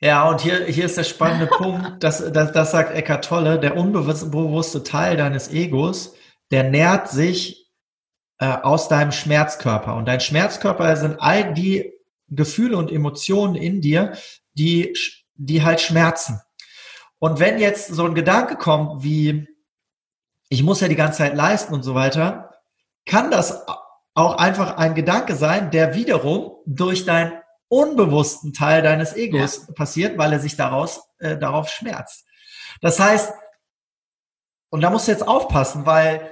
[0.00, 3.76] Ja, und hier, hier ist der spannende Punkt, das, das, das sagt Eckart Tolle, der
[3.76, 6.14] unbewusste Teil deines Egos,
[6.50, 7.70] der nährt sich
[8.38, 9.94] äh, aus deinem Schmerzkörper.
[9.94, 11.92] Und dein Schmerzkörper sind all die
[12.28, 14.12] Gefühle und Emotionen in dir,
[14.54, 14.92] die,
[15.34, 16.40] die halt schmerzen.
[17.22, 19.46] Und wenn jetzt so ein Gedanke kommt wie,
[20.48, 22.58] ich muss ja die ganze Zeit leisten und so weiter,
[23.06, 23.64] kann das
[24.14, 27.34] auch einfach ein Gedanke sein, der wiederum durch deinen
[27.68, 29.74] unbewussten Teil deines Egos ja.
[29.74, 32.26] passiert, weil er sich daraus, äh, darauf schmerzt.
[32.80, 33.32] Das heißt,
[34.70, 36.28] und da musst du jetzt aufpassen, weil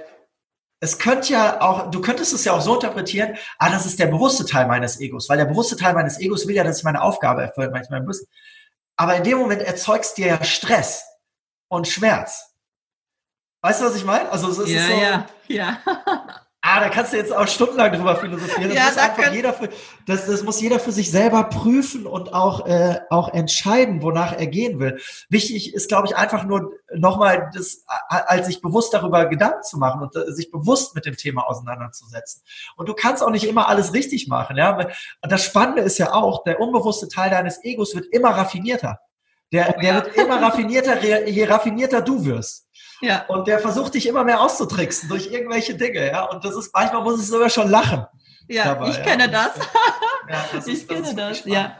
[0.81, 4.07] es könnte ja auch, du könntest es ja auch so interpretieren, ah, das ist der
[4.07, 7.01] bewusste Teil meines Egos, weil der bewusste Teil meines Egos will ja, dass ich meine
[7.01, 8.27] Aufgabe erfülle, manchmal bewusst.
[9.01, 11.03] Aber in dem Moment erzeugst dir ja Stress
[11.69, 12.53] und Schmerz.
[13.63, 14.29] Weißt du, was ich meine?
[14.29, 16.40] Also es ist ja, so, ja, ja.
[16.63, 18.69] Ah, da kannst du jetzt auch stundenlang drüber philosophieren.
[18.69, 19.69] Das, ja, muss, einfach jeder für,
[20.05, 24.45] das, das muss jeder für sich selber prüfen und auch, äh, auch entscheiden, wonach er
[24.45, 24.99] gehen will.
[25.29, 30.03] Wichtig ist, glaube ich, einfach nur nochmal das, als sich bewusst darüber Gedanken zu machen
[30.03, 32.43] und äh, sich bewusst mit dem Thema auseinanderzusetzen.
[32.75, 34.55] Und du kannst auch nicht immer alles richtig machen.
[34.55, 34.77] Ja?
[34.77, 38.99] Und das Spannende ist ja auch, der unbewusste Teil deines Egos wird immer raffinierter.
[39.51, 42.69] Der, der wird immer raffinierter, je raffinierter du wirst.
[43.01, 43.25] Ja.
[43.27, 46.25] Und der versucht dich immer mehr auszutricksen durch irgendwelche Dinge, ja.
[46.25, 48.05] Und das ist, manchmal muss ich sogar schon lachen.
[48.47, 49.29] Ja, dabei, ich kenne ja.
[49.29, 49.51] das.
[50.29, 51.75] Ja, das ich ist, kenne das, das ja.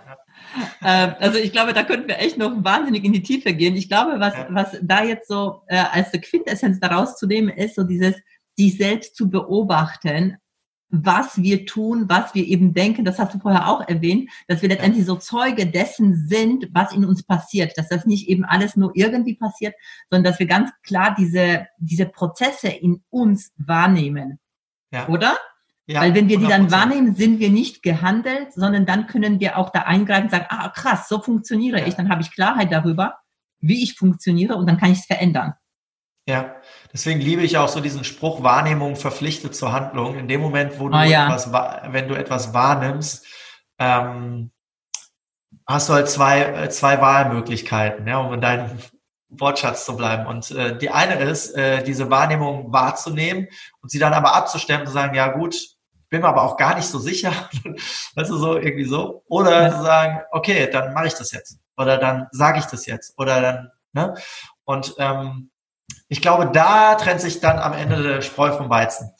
[0.83, 3.75] Ähm, also ich glaube, da könnten wir echt noch wahnsinnig in die Tiefe gehen.
[3.75, 4.47] Ich glaube, was, ja.
[4.49, 8.15] was da jetzt so äh, als Quintessenz daraus zu nehmen ist, so dieses,
[8.57, 10.37] sich selbst zu beobachten,
[10.91, 14.69] was wir tun, was wir eben denken, das hast du vorher auch erwähnt, dass wir
[14.69, 18.91] letztendlich so Zeuge dessen sind, was in uns passiert, dass das nicht eben alles nur
[18.93, 19.73] irgendwie passiert,
[20.09, 24.39] sondern dass wir ganz klar diese, diese Prozesse in uns wahrnehmen.
[24.91, 25.07] Ja.
[25.07, 25.37] Oder?
[25.87, 29.57] Ja, Weil wenn wir die dann wahrnehmen, sind wir nicht gehandelt, sondern dann können wir
[29.57, 31.87] auch da eingreifen und sagen, ah krass, so funktioniere ja.
[31.87, 33.15] ich, dann habe ich Klarheit darüber,
[33.59, 35.53] wie ich funktioniere und dann kann ich es verändern.
[36.27, 36.55] Ja,
[36.93, 40.17] deswegen liebe ich auch so diesen Spruch, Wahrnehmung verpflichtet zur Handlung.
[40.17, 41.25] In dem Moment, wo du oh, ja.
[41.25, 43.25] etwas, wenn du etwas wahrnimmst,
[43.79, 44.51] ähm,
[45.67, 48.77] hast du halt zwei, äh, zwei Wahlmöglichkeiten, ja, um in deinem
[49.29, 50.27] Wortschatz zu bleiben.
[50.27, 53.47] Und äh, die eine ist, äh, diese Wahrnehmung wahrzunehmen
[53.81, 55.55] und sie dann aber abzustemmen, zu sagen, ja gut,
[56.09, 57.31] bin mir aber auch gar nicht so sicher,
[58.15, 59.23] weißt du, so irgendwie so.
[59.27, 59.71] Oder ja.
[59.71, 61.57] zu sagen, okay, dann mache ich das jetzt.
[61.77, 63.17] Oder dann sage ich das jetzt.
[63.17, 64.13] Oder dann, ne?
[64.65, 65.50] Und ähm,
[66.07, 69.11] ich glaube, da trennt sich dann am Ende der Spreu vom Weizen.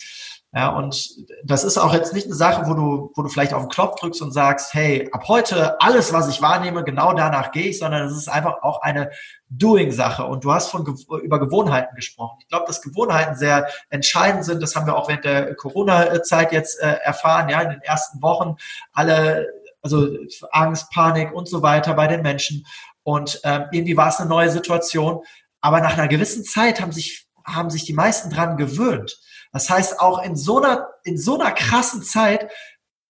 [0.54, 1.10] Ja, und
[1.46, 3.96] das ist auch jetzt nicht eine Sache, wo du, wo du vielleicht auf den Knopf
[4.02, 8.06] drückst und sagst, hey, ab heute alles, was ich wahrnehme, genau danach gehe ich, sondern
[8.08, 9.12] es ist einfach auch eine
[9.48, 10.26] Doing-Sache.
[10.26, 10.86] Und du hast von
[11.24, 12.40] über Gewohnheiten gesprochen.
[12.42, 14.62] Ich glaube, dass Gewohnheiten sehr entscheidend sind.
[14.62, 17.48] Das haben wir auch während der Corona-Zeit jetzt äh, erfahren.
[17.48, 18.58] Ja, in den ersten Wochen
[18.92, 19.48] alle,
[19.82, 20.10] also
[20.52, 22.66] Angst, Panik und so weiter bei den Menschen.
[23.04, 25.22] Und ähm, irgendwie war es eine neue Situation.
[25.62, 29.20] Aber nach einer gewissen Zeit haben sich, haben sich die meisten dran gewöhnt.
[29.54, 32.50] Das heißt, auch in so einer, in so einer krassen Zeit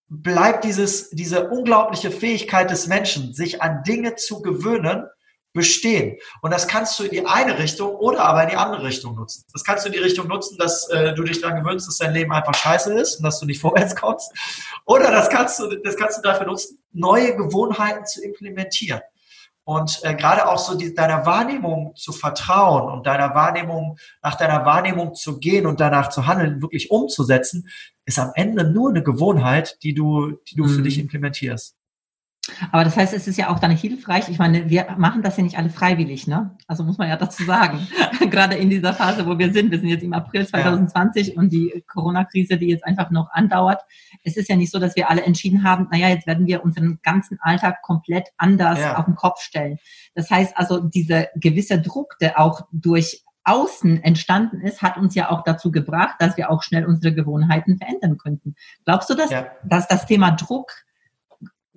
[0.10, 5.06] bleibt dieses, diese unglaubliche Fähigkeit des Menschen, sich an Dinge zu gewöhnen,
[5.54, 6.18] bestehen.
[6.42, 9.44] Und das kannst du in die eine Richtung oder aber in die andere Richtung nutzen.
[9.52, 12.14] Das kannst du in die Richtung nutzen, dass äh, du dich daran gewöhnst, dass dein
[12.14, 14.32] Leben einfach scheiße ist und dass du nicht vorwärts kommst.
[14.86, 19.02] Oder das kannst du, das kannst du dafür nutzen, neue Gewohnheiten zu implementieren.
[19.72, 24.66] Und äh, gerade auch so die, deiner Wahrnehmung zu vertrauen und deiner Wahrnehmung, nach deiner
[24.66, 27.70] Wahrnehmung zu gehen und danach zu handeln, wirklich umzusetzen,
[28.04, 30.68] ist am Ende nur eine Gewohnheit, die du, die du mhm.
[30.68, 31.78] für dich implementierst.
[32.72, 34.30] Aber das heißt, es ist ja auch dann hilfreich.
[34.30, 36.56] Ich meine, wir machen das ja nicht alle freiwillig, ne?
[36.68, 37.88] Also muss man ja dazu sagen.
[38.30, 39.72] Gerade in dieser Phase, wo wir sind.
[39.72, 41.34] Wir sind jetzt im April 2020 ja.
[41.40, 43.82] und die Corona-Krise, die jetzt einfach noch andauert.
[44.24, 47.00] Es ist ja nicht so, dass wir alle entschieden haben, naja, jetzt werden wir unseren
[47.04, 48.98] ganzen Alltag komplett anders ja.
[48.98, 49.78] auf den Kopf stellen.
[50.14, 55.32] Das heißt also, dieser gewisse Druck, der auch durch außen entstanden ist, hat uns ja
[55.32, 58.56] auch dazu gebracht, dass wir auch schnell unsere Gewohnheiten verändern könnten.
[58.86, 59.48] Glaubst du, dass, ja.
[59.64, 60.72] dass das Thema Druck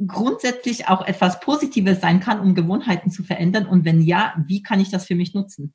[0.06, 3.66] grundsätzlich auch etwas Positives sein kann, um Gewohnheiten zu verändern?
[3.66, 5.74] Und wenn ja, wie kann ich das für mich nutzen?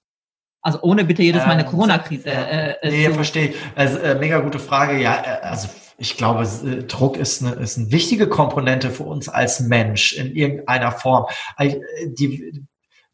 [0.61, 2.29] Also ohne bitte jedes Mal eine ähm, Corona-Krise.
[2.29, 3.13] Äh, äh, nee, so.
[3.13, 3.53] verstehe.
[3.75, 5.01] Also, äh, mega gute Frage.
[5.01, 9.29] Ja, äh, also ich glaube, äh, Druck ist eine, ist eine wichtige Komponente für uns
[9.29, 11.27] als Mensch in irgendeiner Form.
[11.57, 11.77] Äh,
[12.07, 12.65] die,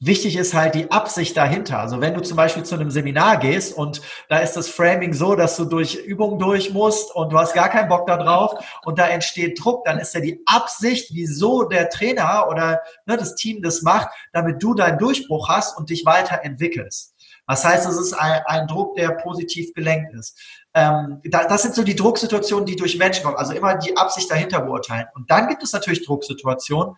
[0.02, 1.80] Wichtig ist halt die Absicht dahinter.
[1.80, 5.36] Also wenn du zum Beispiel zu einem Seminar gehst und da ist das Framing so,
[5.36, 8.54] dass du durch Übungen durch musst und du hast gar keinen Bock da drauf
[8.84, 13.36] und da entsteht Druck, dann ist ja die Absicht, wieso der Trainer oder ne, das
[13.36, 17.16] Team das macht, damit du deinen Durchbruch hast und dich weiterentwickelst.
[17.48, 20.38] Was heißt, es ist ein, ein Druck, der positiv gelenkt ist.
[20.74, 23.38] Ähm, da, das sind so die Drucksituationen, die durch Menschen kommen.
[23.38, 25.06] Also immer die Absicht dahinter beurteilen.
[25.14, 26.96] Und dann gibt es natürlich Drucksituationen,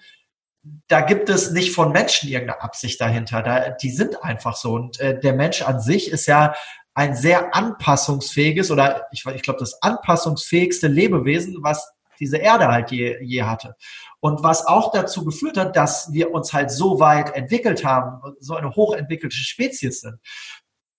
[0.87, 3.41] da gibt es nicht von Menschen irgendeine Absicht dahinter.
[3.41, 4.73] Da, die sind einfach so.
[4.73, 6.53] Und äh, der Mensch an sich ist ja
[6.93, 13.17] ein sehr anpassungsfähiges oder ich, ich glaube das anpassungsfähigste Lebewesen, was diese Erde halt je,
[13.21, 13.75] je hatte.
[14.19, 18.55] Und was auch dazu geführt hat, dass wir uns halt so weit entwickelt haben, so
[18.55, 20.17] eine hochentwickelte Spezies sind.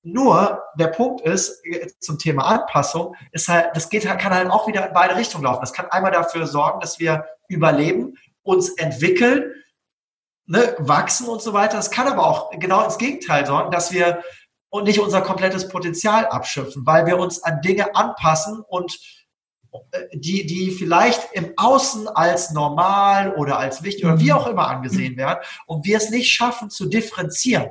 [0.02, 1.60] Nur der Punkt ist
[1.98, 5.60] zum Thema Anpassung ist halt, das geht kann halt auch wieder in beide Richtungen laufen.
[5.60, 9.52] Das kann einmal dafür sorgen, dass wir überleben, uns entwickeln,
[10.48, 11.78] ne, wachsen und so weiter.
[11.78, 14.22] Es kann aber auch genau ins Gegenteil sorgen, dass wir
[14.70, 18.98] und nicht unser komplettes Potenzial abschöpfen, weil wir uns an Dinge anpassen und
[19.92, 24.68] äh, die, die vielleicht im Außen als normal oder als wichtig oder wie auch immer
[24.68, 27.70] angesehen werden und wir es nicht schaffen zu differenzieren.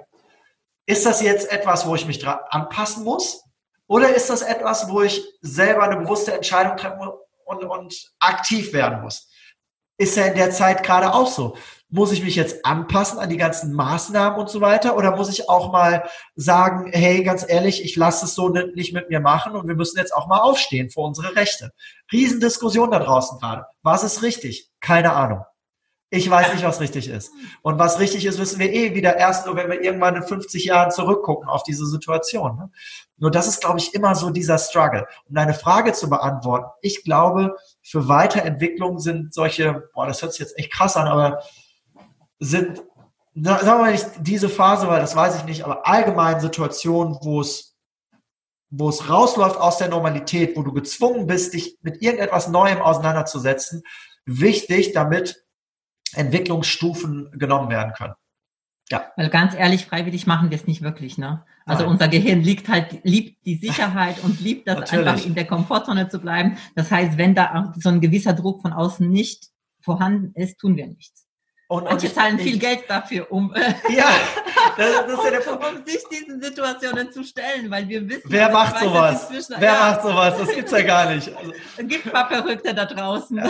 [0.86, 3.44] Ist das jetzt etwas, wo ich mich dran anpassen muss?
[3.88, 7.14] Oder ist das etwas, wo ich selber eine bewusste Entscheidung treffen muss
[7.46, 9.30] und, und aktiv werden muss?
[9.98, 11.58] ist ja in der Zeit gerade auch so.
[11.90, 14.98] Muss ich mich jetzt anpassen an die ganzen Maßnahmen und so weiter?
[14.98, 19.10] Oder muss ich auch mal sagen, hey, ganz ehrlich, ich lasse es so nicht mit
[19.10, 21.72] mir machen und wir müssen jetzt auch mal aufstehen für unsere Rechte.
[22.12, 23.66] Riesendiskussion da draußen gerade.
[23.84, 24.70] Was ist richtig?
[24.82, 25.44] Keine Ahnung.
[26.10, 27.34] Ich weiß nicht, was richtig ist.
[27.62, 30.64] Und was richtig ist, wissen wir eh wieder erst nur, wenn wir irgendwann in 50
[30.64, 32.56] Jahren zurückgucken auf diese Situation.
[32.56, 32.70] Ne?
[33.18, 35.06] Nur das ist, glaube ich, immer so dieser Struggle.
[35.28, 40.40] Um deine Frage zu beantworten, ich glaube, für Weiterentwicklung sind solche, boah, das hört sich
[40.40, 41.42] jetzt echt krass an, aber
[42.40, 42.84] sind,
[43.36, 47.42] sagen wir mal nicht diese Phase, weil das weiß ich nicht, aber allgemein Situationen, wo
[47.42, 47.78] es
[48.70, 53.84] wo es rausläuft aus der Normalität, wo du gezwungen bist, dich mit irgendetwas Neuem auseinanderzusetzen,
[54.26, 55.44] wichtig, damit
[56.14, 58.14] Entwicklungsstufen genommen werden können.
[58.90, 59.12] Ja.
[59.18, 61.46] Weil ganz ehrlich, freiwillig machen wir es nicht wirklich, ne?
[61.66, 61.92] Also Nein.
[61.92, 66.20] unser Gehirn liegt halt, liebt die Sicherheit und liebt das einfach in der Komfortzone zu
[66.20, 66.58] bleiben.
[66.76, 69.50] Das heißt, wenn da auch so ein gewisser Druck von außen nicht
[69.82, 71.27] vorhanden ist, tun wir nichts.
[71.70, 73.54] Und, Manche zahlen viel Geld dafür, um,
[73.90, 74.06] ja,
[74.78, 75.66] das, das ist ja der Punkt.
[75.66, 79.30] um sich diesen Situationen zu stellen, weil wir wissen, wer macht sowas?
[79.50, 79.80] Wer ja.
[79.80, 80.38] macht sowas?
[80.38, 81.36] Das gibt's ja gar nicht.
[81.36, 83.38] Also, gibt ein paar Verrückte da draußen.
[83.38, 83.50] Ja.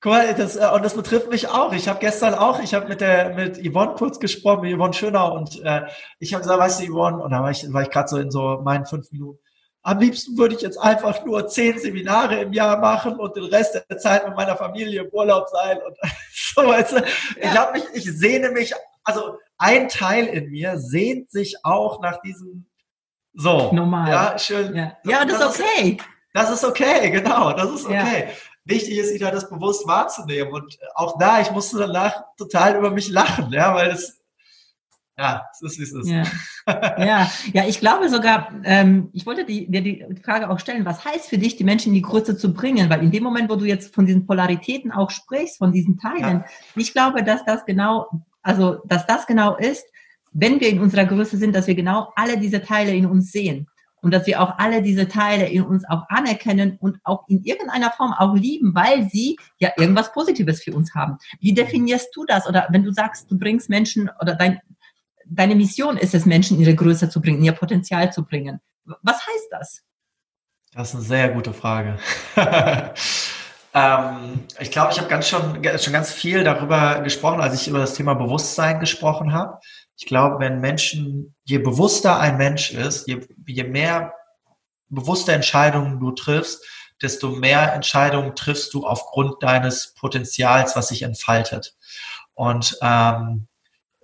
[0.00, 1.72] Guck mal, das, äh, und das betrifft mich auch.
[1.72, 5.36] Ich habe gestern auch, ich habe mit der mit Yvonne kurz gesprochen, mit Yvonne Schönau
[5.36, 5.82] und äh,
[6.18, 8.32] ich habe gesagt, weißt du, Yvonne, und da war ich, war ich gerade so in
[8.32, 9.38] so meinen fünf Minuten.
[9.84, 13.80] Am liebsten würde ich jetzt einfach nur zehn Seminare im Jahr machen und den Rest
[13.88, 15.96] der Zeit mit meiner Familie im Urlaub sein und
[16.32, 17.04] so weißt du.
[17.40, 22.20] Ich habe mich, ich sehne mich, also ein Teil in mir sehnt sich auch nach
[22.22, 22.66] diesem
[23.34, 23.70] so.
[23.72, 24.10] Normal.
[24.10, 24.74] Ja, schön.
[24.74, 25.98] Ja, ja das, das ist okay.
[26.32, 28.28] Das ist okay, genau, das ist okay.
[28.28, 30.52] Ja wichtig ist, wieder das bewusst wahrzunehmen.
[30.52, 34.20] Und auch da, ich musste danach total über mich lachen, ja, weil es,
[35.16, 36.08] ja, es ist, wie es ist.
[36.08, 36.24] Ja,
[36.98, 37.30] ja.
[37.52, 41.28] ja ich glaube sogar, ähm, ich wollte dir die, die Frage auch stellen, was heißt
[41.28, 42.90] für dich, die Menschen in die Größe zu bringen?
[42.90, 46.38] Weil in dem Moment, wo du jetzt von diesen Polaritäten auch sprichst, von diesen Teilen,
[46.38, 46.44] ja.
[46.74, 48.08] ich glaube, dass das genau,
[48.42, 49.84] also, dass das genau ist,
[50.32, 53.68] wenn wir in unserer Größe sind, dass wir genau alle diese Teile in uns sehen.
[54.02, 57.90] und dass wir auch alle diese Teile in uns auch anerkennen und auch in irgendeiner
[57.90, 61.16] Form auch lieben, weil sie ja irgendwas Positives für uns haben.
[61.40, 62.46] Wie definierst du das?
[62.46, 64.60] Oder wenn du sagst, du bringst Menschen oder dein,
[65.26, 68.60] deine Mission ist es, Menschen ihre Größe zu bringen, ihr Potenzial zu bringen.
[69.02, 69.82] Was heißt das?
[70.74, 71.98] Das ist eine sehr gute Frage.
[73.74, 77.78] ähm, ich glaube, ich habe ganz schon, schon ganz viel darüber gesprochen, als ich über
[77.78, 79.58] das Thema Bewusstsein gesprochen habe.
[79.96, 84.14] Ich glaube, wenn Menschen, je bewusster ein Mensch ist, je, je mehr
[84.88, 86.64] bewusste Entscheidungen du triffst,
[87.00, 91.76] desto mehr Entscheidungen triffst du aufgrund deines Potenzials, was sich entfaltet.
[92.34, 93.46] Und ähm,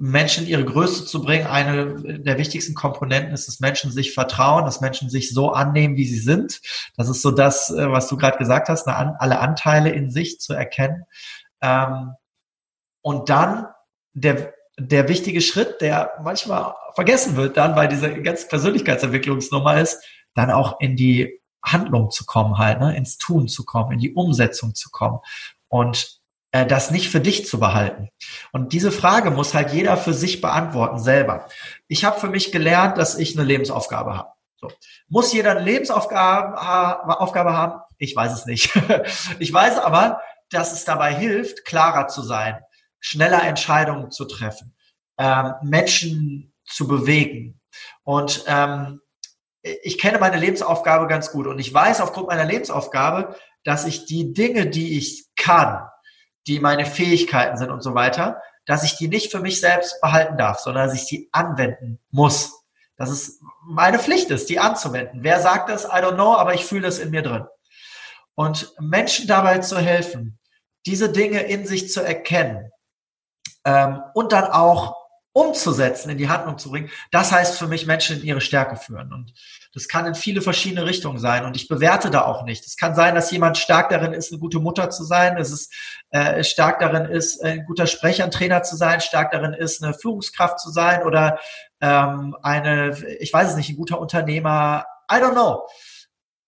[0.00, 4.80] Menschen ihre Größe zu bringen, eine der wichtigsten Komponenten ist, dass Menschen sich vertrauen, dass
[4.80, 6.60] Menschen sich so annehmen, wie sie sind.
[6.96, 10.54] Das ist so das, äh, was du gerade gesagt hast, alle Anteile in sich zu
[10.54, 11.04] erkennen.
[11.60, 12.14] Ähm,
[13.02, 13.66] und dann
[14.12, 20.02] der, der wichtige Schritt, der manchmal vergessen wird, dann bei dieser ganzen Persönlichkeitsentwicklungsnummer ist,
[20.34, 24.14] dann auch in die Handlung zu kommen, halt, ne, ins Tun zu kommen, in die
[24.14, 25.18] Umsetzung zu kommen.
[25.68, 26.19] Und
[26.52, 28.08] das nicht für dich zu behalten?
[28.52, 31.48] Und diese Frage muss halt jeder für sich beantworten selber.
[31.88, 34.30] Ich habe für mich gelernt, dass ich eine Lebensaufgabe habe.
[34.60, 34.70] So.
[35.08, 37.80] Muss jeder eine Lebensaufgabe Aufgabe haben?
[37.98, 38.72] Ich weiß es nicht.
[39.38, 42.58] ich weiß aber, dass es dabei hilft, klarer zu sein,
[42.98, 44.74] schneller Entscheidungen zu treffen,
[45.18, 47.60] ähm, Menschen zu bewegen.
[48.02, 49.00] Und ähm,
[49.62, 54.32] ich kenne meine Lebensaufgabe ganz gut und ich weiß aufgrund meiner Lebensaufgabe, dass ich die
[54.32, 55.86] Dinge, die ich kann,
[56.46, 60.36] die meine Fähigkeiten sind und so weiter, dass ich die nicht für mich selbst behalten
[60.36, 62.64] darf, sondern dass ich die anwenden muss.
[62.96, 65.22] Dass es meine Pflicht ist, die anzuwenden.
[65.22, 65.84] Wer sagt das?
[65.84, 67.46] I don't know, aber ich fühle es in mir drin.
[68.34, 70.38] Und Menschen dabei zu helfen,
[70.86, 72.70] diese Dinge in sich zu erkennen
[73.64, 74.99] ähm, und dann auch
[75.40, 79.12] umzusetzen, in die Handlung zu bringen, das heißt für mich Menschen in ihre Stärke führen.
[79.12, 79.32] Und
[79.72, 81.44] das kann in viele verschiedene Richtungen sein.
[81.44, 82.66] Und ich bewerte da auch nicht.
[82.66, 85.70] Es kann sein, dass jemand stark darin ist, eine gute Mutter zu sein, dass es
[86.10, 89.94] äh, stark darin ist, ein guter Sprecher, ein Trainer zu sein, stark darin ist, eine
[89.94, 91.38] Führungskraft zu sein oder
[91.80, 94.84] ähm, eine, ich weiß es nicht, ein guter Unternehmer.
[95.10, 95.66] I don't know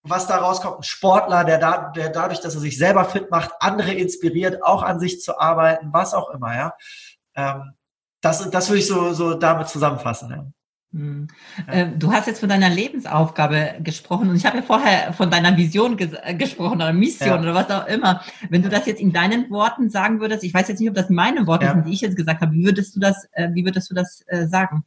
[0.03, 3.53] was da rauskommt, ein Sportler, der, da, der dadurch, dass er sich selber fit macht,
[3.61, 6.75] andere inspiriert, auch an sich zu arbeiten, was auch immer, ja.
[7.35, 7.75] Ähm,
[8.23, 10.31] das, das würde ich so, so damit zusammenfassen.
[10.31, 10.47] Ja.
[10.95, 11.29] Hm.
[11.73, 11.87] Ja.
[11.87, 15.97] Du hast jetzt von deiner Lebensaufgabe gesprochen und ich habe ja vorher von deiner Vision
[15.97, 17.41] ges äh, gesprochen oder Mission ja.
[17.41, 18.23] oder was auch immer.
[18.51, 21.11] Wenn du das jetzt in deinen Worten sagen würdest, ich weiß jetzt nicht, ob das
[21.11, 21.73] meine Worte ja.
[21.73, 24.23] sind, die ich jetzt gesagt habe, wie würdest du das, äh, wie würdest du das
[24.27, 24.85] äh, sagen?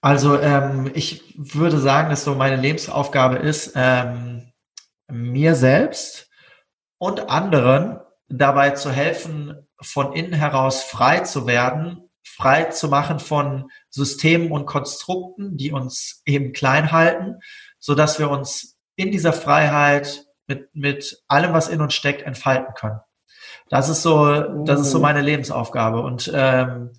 [0.00, 4.52] Also ähm, ich würde sagen, dass so meine Lebensaufgabe ist, ähm,
[5.10, 6.28] mir selbst
[6.98, 13.70] und anderen dabei zu helfen, von innen heraus frei zu werden frei zu machen von
[13.90, 17.40] Systemen und Konstrukten, die uns eben klein halten,
[17.78, 22.74] so dass wir uns in dieser Freiheit mit, mit allem, was in uns steckt, entfalten
[22.74, 23.00] können.
[23.68, 26.00] Das ist so, das ist so meine Lebensaufgabe.
[26.00, 26.92] Und ähm,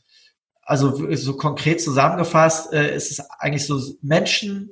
[0.62, 4.72] also so konkret zusammengefasst äh, ist es eigentlich so Menschen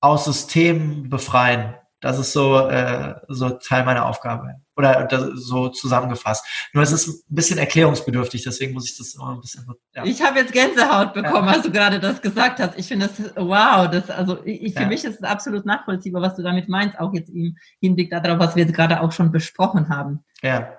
[0.00, 1.74] aus Systemen befreien.
[2.02, 6.44] Das ist so, äh, so Teil meiner Aufgabe oder so zusammengefasst.
[6.72, 9.66] Nur es ist ein bisschen erklärungsbedürftig, deswegen muss ich das immer ein bisschen.
[9.94, 10.04] Ja.
[10.04, 11.54] Ich habe jetzt Gänsehaut bekommen, ja.
[11.54, 12.76] als du gerade das gesagt hast.
[12.76, 14.88] Ich finde das wow, das also ich, für ja.
[14.88, 18.56] mich ist es absolut nachvollziehbar, was du damit meinst, auch jetzt im Hinblick darauf, was
[18.56, 20.24] wir jetzt gerade auch schon besprochen haben.
[20.42, 20.72] Ja.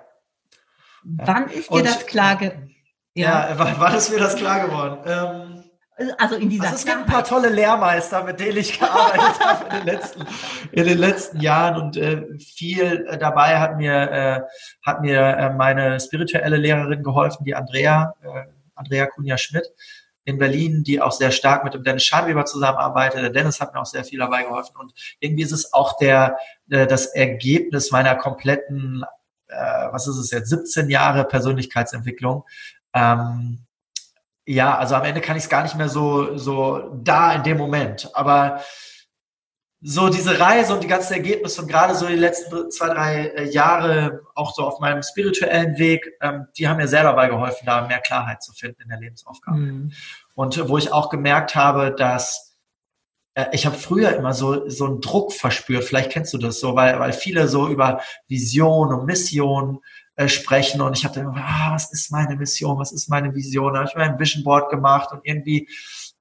[1.04, 2.36] Wann ist dir Und, das klar?
[2.36, 2.52] Ge
[3.14, 4.98] ja, wann, wann ist mir das klar geworden?
[5.06, 5.63] Ähm,
[6.18, 9.64] also in dieser also es gibt ein paar tolle Lehrmeister, mit denen ich gearbeitet habe
[9.64, 10.26] in den letzten,
[10.72, 14.40] in den letzten Jahren und äh, viel äh, dabei hat mir, äh,
[14.82, 19.70] hat mir äh, meine spirituelle Lehrerin geholfen, die Andrea, äh, Andrea Kunja Schmidt
[20.24, 23.22] in Berlin, die auch sehr stark mit dem Dennis Schanweber zusammenarbeitet.
[23.22, 26.38] Der Dennis hat mir auch sehr viel dabei geholfen und irgendwie ist es auch der,
[26.70, 29.04] äh, das Ergebnis meiner kompletten,
[29.46, 29.54] äh,
[29.92, 32.44] was ist es jetzt, 17 Jahre Persönlichkeitsentwicklung.
[32.94, 33.63] Ähm,
[34.46, 37.56] ja, also am Ende kann ich es gar nicht mehr so, so da in dem
[37.56, 38.10] Moment.
[38.14, 38.60] Aber
[39.86, 43.50] so diese Reise und die ganzen Ergebnisse und gerade so die letzten zwei, drei äh,
[43.50, 47.86] Jahre auch so auf meinem spirituellen Weg, ähm, die haben mir selber dabei geholfen, da
[47.86, 49.58] mehr Klarheit zu finden in der Lebensaufgabe.
[49.58, 49.92] Mhm.
[50.34, 52.56] Und wo ich auch gemerkt habe, dass
[53.34, 55.84] äh, ich habe früher immer so so einen Druck verspürt.
[55.84, 59.80] Vielleicht kennst du das so, weil weil viele so über Vision und Mission
[60.16, 63.72] äh, sprechen und ich habe dann ah, was ist meine Mission, was ist meine Vision?
[63.72, 65.68] Da habe ich mir ein Vision Board gemacht und irgendwie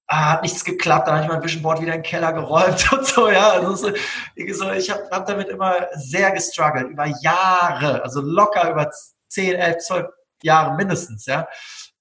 [0.07, 2.91] ah, hat nichts geklappt, da habe ich mein Vision Board wieder in den Keller geräumt
[2.91, 3.51] und so, ja.
[3.51, 8.89] Also so, ich habe hab damit immer sehr gestruggelt, über Jahre, also locker über
[9.29, 10.07] 10, 11, 12
[10.41, 11.47] Jahre mindestens, ja.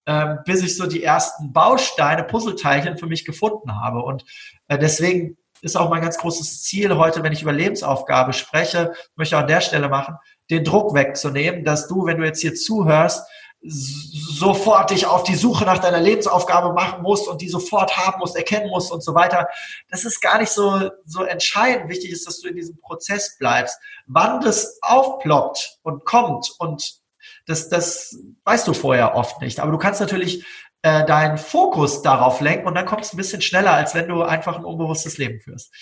[0.05, 4.03] Ähm, bis ich so die ersten Bausteine, Puzzleteilchen für mich gefunden habe.
[4.03, 4.25] Und
[4.67, 9.37] äh, deswegen ist auch mein ganz großes Ziel heute, wenn ich über Lebensaufgabe spreche, möchte
[9.37, 10.17] auch an der Stelle machen,
[10.53, 13.27] den Druck wegzunehmen, dass du, wenn du jetzt hier zuhörst,
[13.65, 18.37] sofort dich auf die Suche nach deiner Lebensaufgabe machen musst und die sofort haben musst,
[18.37, 19.49] erkennen musst und so weiter.
[19.89, 21.89] Das ist gar nicht so, so entscheidend.
[21.89, 23.79] Wichtig ist, dass du in diesem Prozess bleibst.
[24.07, 27.01] Wann das aufploppt und kommt und
[27.47, 29.61] das, das weißt du vorher oft nicht.
[29.61, 30.45] Aber du kannst natürlich
[30.83, 34.23] äh, deinen Fokus darauf lenken und dann kommt es ein bisschen schneller, als wenn du
[34.23, 35.73] einfach ein unbewusstes Leben führst.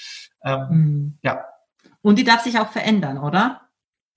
[0.44, 1.18] Ähm, mhm.
[1.22, 1.44] Ja.
[2.02, 3.62] Und die darf sich auch verändern, oder?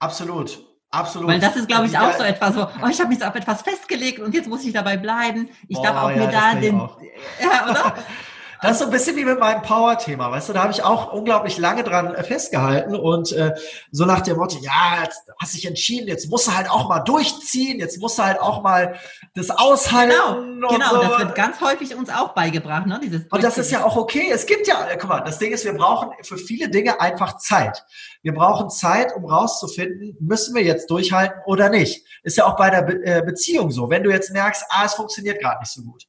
[0.03, 0.59] Absolut.
[0.91, 1.27] Absolut.
[1.27, 3.63] Weil das ist, glaube ich, auch so etwas so, oh, ich habe mich auf etwas
[3.63, 5.49] festgelegt und jetzt muss ich dabei bleiben.
[5.67, 6.75] Ich Boah, darf auch ja, mir da den.
[7.41, 7.95] Ja, oder?
[8.63, 11.11] Das ist so ein bisschen wie mit meinem Power-Thema, weißt du, da habe ich auch
[11.11, 13.53] unglaublich lange dran äh, festgehalten und äh,
[13.91, 17.01] so nach dem Motto, ja, jetzt hast dich entschieden, jetzt musst du halt auch mal
[17.01, 18.95] durchziehen, jetzt musst du halt auch mal
[19.35, 20.13] das aushalten.
[20.13, 21.01] Genau, genau, so.
[21.01, 23.01] das wird ganz häufig uns auch beigebracht, ne?
[23.03, 24.31] Dieses und das ist ja auch okay.
[24.31, 27.83] Es gibt ja, guck mal, das Ding ist, wir brauchen für viele Dinge einfach Zeit.
[28.21, 32.05] Wir brauchen Zeit, um rauszufinden, müssen wir jetzt durchhalten oder nicht.
[32.23, 33.89] Ist ja auch bei der Be äh, Beziehung so.
[33.89, 36.05] Wenn du jetzt merkst, ah, es funktioniert gerade nicht so gut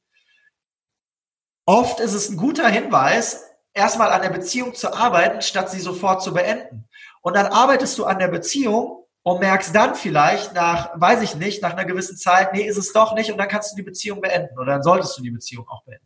[1.65, 3.43] Oft ist es ein guter Hinweis,
[3.73, 6.87] erstmal an der Beziehung zu arbeiten, statt sie sofort zu beenden.
[7.21, 11.63] Und dann arbeitest du an der Beziehung und merkst dann vielleicht nach, weiß ich nicht,
[11.63, 14.21] nach einer gewissen Zeit, nee, ist es doch nicht und dann kannst du die Beziehung
[14.21, 16.05] beenden oder dann solltest du die Beziehung auch beenden.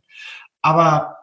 [0.62, 1.18] Aber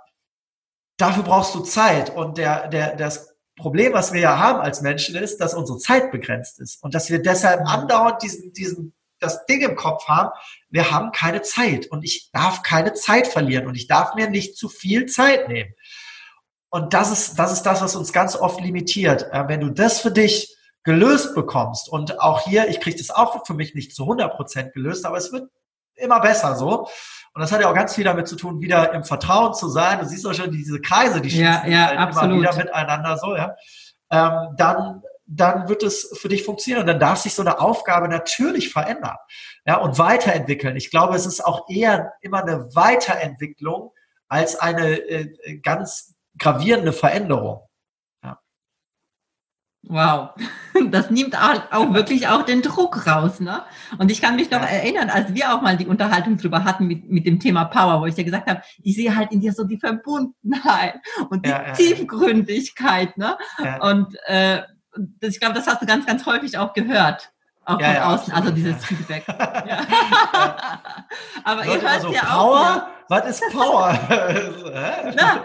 [0.98, 5.16] dafür brauchst du Zeit und der, der, das Problem, was wir ja haben als Menschen
[5.16, 9.62] ist, dass unsere Zeit begrenzt ist und dass wir deshalb andauernd diesen, diesen das Ding
[9.62, 10.30] im Kopf haben,
[10.70, 14.58] wir haben keine Zeit und ich darf keine Zeit verlieren und ich darf mir nicht
[14.58, 15.74] zu viel Zeit nehmen.
[16.70, 19.28] Und das ist, das ist das, was uns ganz oft limitiert.
[19.32, 23.46] Äh, wenn du das für dich gelöst bekommst und auch hier, ich kriege das auch
[23.46, 25.50] für mich nicht zu 100 Prozent gelöst, aber es wird
[25.96, 26.88] immer besser so.
[27.34, 30.00] Und das hat ja auch ganz viel damit zu tun, wieder im Vertrauen zu sein.
[30.00, 33.56] Du siehst auch schon diese Kreise, die ja, ja, halt immer wieder miteinander so, ja.
[34.10, 38.08] Ähm, dann dann wird es für dich funktionieren und dann darf sich so eine Aufgabe
[38.08, 39.18] natürlich verändern
[39.66, 40.78] ja, und weiterentwickeln.
[40.78, 43.92] Ich glaube, es ist auch eher immer eine Weiterentwicklung
[44.30, 47.62] als eine äh, ganz gravierende Veränderung.
[48.24, 48.40] Ja.
[49.84, 50.30] Wow,
[50.92, 53.42] das nimmt auch wirklich auch den Druck raus.
[53.42, 53.64] Ne?
[53.98, 54.68] Und ich kann mich noch ja.
[54.68, 58.06] erinnern, als wir auch mal die Unterhaltung drüber hatten mit, mit dem Thema Power, wo
[58.06, 60.96] ich dir gesagt habe, ich sehe halt in dir so die Verbundenheit
[61.30, 63.18] und die ja, Tiefgründigkeit.
[63.18, 63.38] Ne?
[63.82, 64.62] Und äh,
[65.22, 67.32] ich glaube, das hast du ganz, ganz häufig auch gehört.
[67.66, 69.26] Auch ja, von ja, außen, also dieses Feedback.
[69.28, 69.82] ja.
[71.44, 72.60] Aber Leute, ihr hört also ja Power?
[72.60, 72.98] auch.
[73.10, 74.00] Was ist Power?
[75.16, 75.44] Na,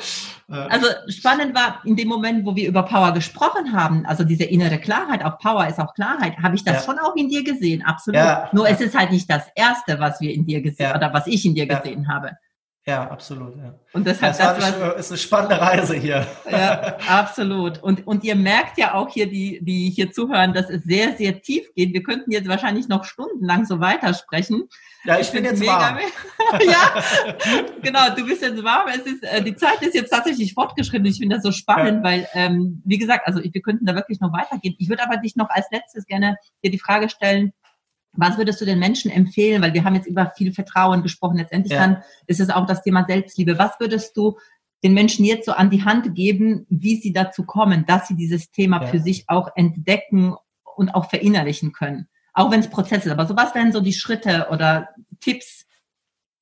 [0.69, 4.79] also spannend war in dem Moment, wo wir über Power gesprochen haben, also diese innere
[4.79, 8.21] Klarheit, auch Power ist auch Klarheit, habe ich das schon auch in dir gesehen, absolut.
[8.53, 11.45] Nur es ist halt nicht das Erste, was wir in dir gesehen oder was ich
[11.47, 12.33] in dir gesehen habe.
[12.85, 13.57] Ja, absolut.
[13.57, 13.75] Ja.
[13.93, 16.27] Und deshalb das, das war, ist eine spannende Reise hier.
[16.51, 17.81] Ja, absolut.
[17.81, 21.41] Und, und ihr merkt ja auch hier, die, die hier zuhören, dass es sehr, sehr
[21.43, 21.93] tief geht.
[21.93, 24.65] Wir könnten jetzt wahrscheinlich noch stundenlang so weitersprechen.
[25.05, 25.99] Ja, ich, ich bin jetzt mega, warm.
[26.61, 28.89] ja, genau, du bist jetzt warm.
[28.89, 31.07] Es ist, äh, die Zeit ist jetzt tatsächlich fortgeschritten.
[31.07, 32.03] Ich finde das so spannend, ja.
[32.03, 34.75] weil, ähm, wie gesagt, also wir könnten da wirklich noch weitergehen.
[34.79, 37.53] Ich würde aber dich noch als letztes gerne dir die Frage stellen,
[38.15, 39.63] was würdest du den Menschen empfehlen?
[39.63, 41.39] Weil wir haben jetzt über viel Vertrauen gesprochen.
[41.39, 41.81] Letztendlich ja.
[41.81, 43.59] dann ist es auch das Thema Selbstliebe.
[43.59, 44.39] Was würdest du
[44.85, 48.51] den Menschen jetzt so an die Hand geben, wie sie dazu kommen, dass sie dieses
[48.51, 48.89] Thema ja.
[48.89, 50.35] für sich auch entdecken
[50.77, 52.09] und auch verinnerlichen können?
[52.35, 53.13] Auch wenn es Prozesse ist.
[53.13, 54.89] Aber so was wären so die Schritte oder
[55.21, 55.67] Tipps,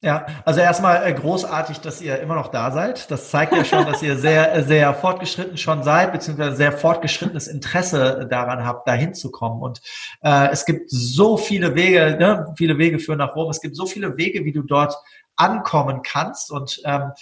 [0.02, 3.10] ja, also erstmal äh, großartig, dass ihr immer noch da seid.
[3.10, 8.26] Das zeigt ja schon, dass ihr sehr, sehr fortgeschritten schon seid, beziehungsweise sehr fortgeschrittenes Interesse
[8.30, 9.60] daran habt, da hinzukommen.
[9.60, 9.82] Und
[10.22, 12.54] äh, es gibt so viele Wege, ne?
[12.56, 13.50] viele Wege führen nach Rom.
[13.50, 14.94] Es gibt so viele Wege, wie du dort
[15.36, 16.50] ankommen kannst.
[16.50, 17.12] Und ähm,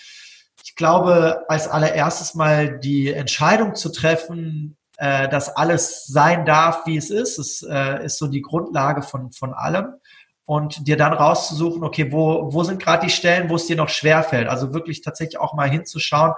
[0.63, 6.97] ich glaube, als allererstes mal die Entscheidung zu treffen, äh, dass alles sein darf, wie
[6.97, 9.95] es ist, es äh, ist so die Grundlage von, von allem
[10.49, 13.91] und dir dann rauszusuchen, okay, wo, wo sind gerade die Stellen, wo es dir noch
[13.91, 14.49] schwer fällt.
[14.49, 16.33] Also wirklich tatsächlich auch mal hinzuschauen.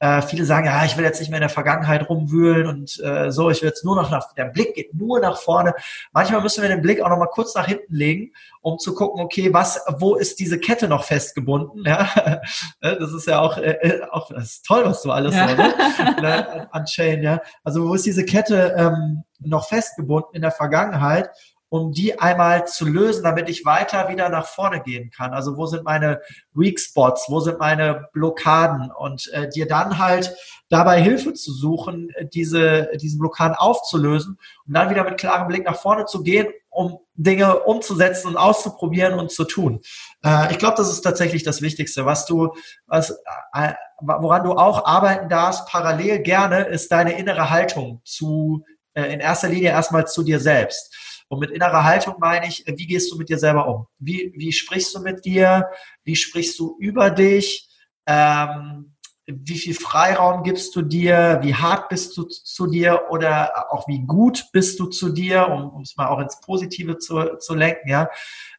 [0.00, 3.30] Äh, viele sagen, ja, ich will jetzt nicht mehr in der Vergangenheit rumwühlen und äh,
[3.32, 5.72] so, ich will jetzt nur noch nach, der Blick geht nur nach vorne.
[6.12, 9.22] Manchmal müssen wir den Blick auch noch mal kurz nach hinten legen, um zu gucken,
[9.22, 11.84] okay, was, wo ist diese Kette noch festgebunden?
[11.86, 12.42] Ja,
[12.82, 15.48] das ist ja auch, äh, äh, auch das ist toll, was du alles ja.
[15.48, 15.74] so, ne?
[16.20, 16.68] ne?
[16.70, 17.40] An Chain, ja.
[17.62, 21.30] Also wo ist diese Kette ähm, noch festgebunden in der Vergangenheit?
[21.74, 25.34] Um die einmal zu lösen, damit ich weiter wieder nach vorne gehen kann.
[25.34, 26.20] Also wo sind meine
[26.52, 30.36] Weak Spots, wo sind meine Blockaden und äh, dir dann halt
[30.68, 35.74] dabei Hilfe zu suchen, diese, diese Blockaden aufzulösen und dann wieder mit klarem Blick nach
[35.74, 39.80] vorne zu gehen, um Dinge umzusetzen und auszuprobieren und zu tun.
[40.24, 42.06] Äh, ich glaube, das ist tatsächlich das Wichtigste.
[42.06, 42.54] Was du,
[42.86, 43.10] was,
[43.52, 49.18] äh, woran du auch arbeiten darfst, parallel gerne, ist deine innere Haltung zu, äh, in
[49.18, 50.94] erster Linie erstmal zu dir selbst.
[51.34, 53.86] Und mit innerer Haltung meine ich, wie gehst du mit dir selber um?
[53.98, 55.68] Wie, wie sprichst du mit dir?
[56.04, 57.68] Wie sprichst du über dich?
[58.06, 58.94] Ähm,
[59.26, 61.40] wie viel Freiraum gibst du dir?
[61.42, 63.06] Wie hart bist du zu dir?
[63.10, 65.48] Oder auch wie gut bist du zu dir?
[65.48, 68.08] Um, es mal auch ins Positive zu, zu lenken, ja.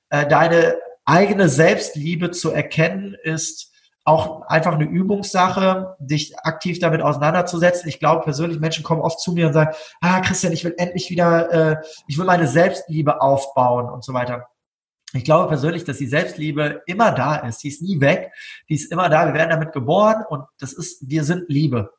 [0.10, 3.72] Äh, deine eigene Selbstliebe zu erkennen ist
[4.06, 7.90] auch einfach eine Übungssache, dich aktiv damit auseinanderzusetzen.
[7.90, 11.10] Ich glaube persönlich, Menschen kommen oft zu mir und sagen, ah, Christian, ich will endlich
[11.10, 14.48] wieder, äh, ich will meine Selbstliebe aufbauen und so weiter.
[15.14, 17.64] Ich glaube persönlich, dass die Selbstliebe immer da ist.
[17.64, 18.32] Die ist nie weg.
[18.70, 19.26] Die ist immer da.
[19.26, 21.92] Wir werden damit geboren und das ist, wir sind Liebe.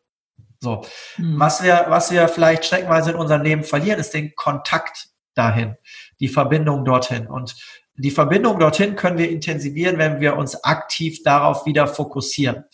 [0.61, 0.85] So.
[1.17, 1.41] Mhm.
[1.41, 5.77] Was wir, was wir vielleicht streckenweise in unserem Leben verlieren, ist den Kontakt dahin,
[6.21, 7.27] die Verbindung dorthin.
[7.27, 7.57] Und
[7.99, 12.65] die Verbindung dorthin können wir intensivieren, wenn wir uns aktiv darauf wieder fokussieren.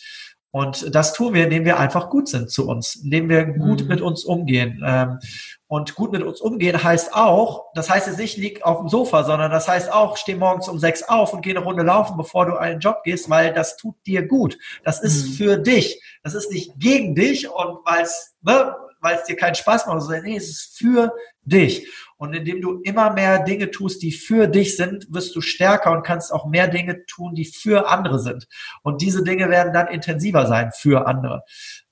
[0.55, 3.89] Und das tun wir, indem wir einfach gut sind zu uns, indem wir gut mhm.
[3.89, 4.83] mit uns umgehen.
[4.85, 5.19] Ähm,
[5.67, 9.25] und gut mit uns umgehen heißt auch, das heißt jetzt nicht, lieg auf dem Sofa,
[9.25, 12.45] sondern das heißt auch, steh morgens um sechs auf und geh eine Runde laufen, bevor
[12.45, 14.59] du einen Job gehst, weil das tut dir gut.
[14.85, 15.33] Das ist mhm.
[15.33, 16.03] für dich.
[16.23, 20.03] Das ist nicht gegen dich und weil es, ne, weil es dir keinen Spaß macht,
[20.03, 21.15] sondern nee, es ist für
[21.45, 21.89] dich.
[22.23, 26.05] Und indem du immer mehr Dinge tust, die für dich sind, wirst du stärker und
[26.05, 28.47] kannst auch mehr Dinge tun, die für andere sind.
[28.85, 31.43] Und diese Dinge werden dann intensiver sein für andere,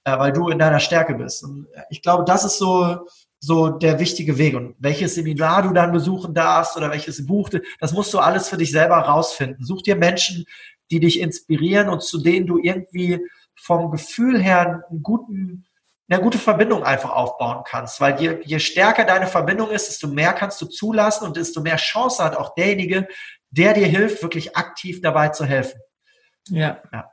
[0.05, 1.43] äh, weil du in deiner Stärke bist.
[1.43, 3.09] Und ich glaube, das ist so,
[3.41, 4.55] so der wichtige Weg.
[4.55, 7.51] Und welches Seminar du dann besuchen darfst oder welches Buch,
[7.81, 9.64] das musst du alles für dich selber rausfinden.
[9.64, 10.45] Such dir Menschen,
[10.93, 13.18] die dich inspirieren und zu denen du irgendwie
[13.57, 15.66] vom Gefühl her einen guten
[16.11, 18.01] eine gute Verbindung einfach aufbauen kannst.
[18.01, 21.77] Weil je, je stärker deine Verbindung ist, desto mehr kannst du zulassen und desto mehr
[21.77, 23.07] Chance hat auch derjenige,
[23.51, 25.81] der dir hilft, wirklich aktiv dabei zu helfen.
[26.49, 26.83] Ja.
[26.93, 27.11] ja.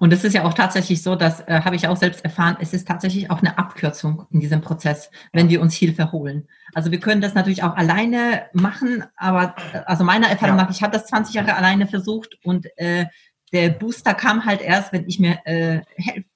[0.00, 2.72] Und es ist ja auch tatsächlich so, das äh, habe ich auch selbst erfahren, es
[2.72, 6.48] ist tatsächlich auch eine Abkürzung in diesem Prozess, wenn wir uns Hilfe holen.
[6.74, 10.64] Also wir können das natürlich auch alleine machen, aber äh, also meiner Erfahrung ja.
[10.64, 13.06] nach, ich habe das 20 Jahre alleine versucht und äh,
[13.52, 15.80] der Booster kam halt erst, wenn ich mir äh,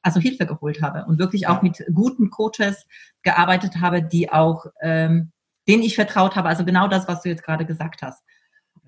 [0.02, 2.86] also Hilfe geholt habe und wirklich auch mit guten Coaches
[3.22, 5.32] gearbeitet habe, die auch ähm,
[5.68, 6.48] denen ich vertraut habe.
[6.48, 8.22] Also genau das, was du jetzt gerade gesagt hast.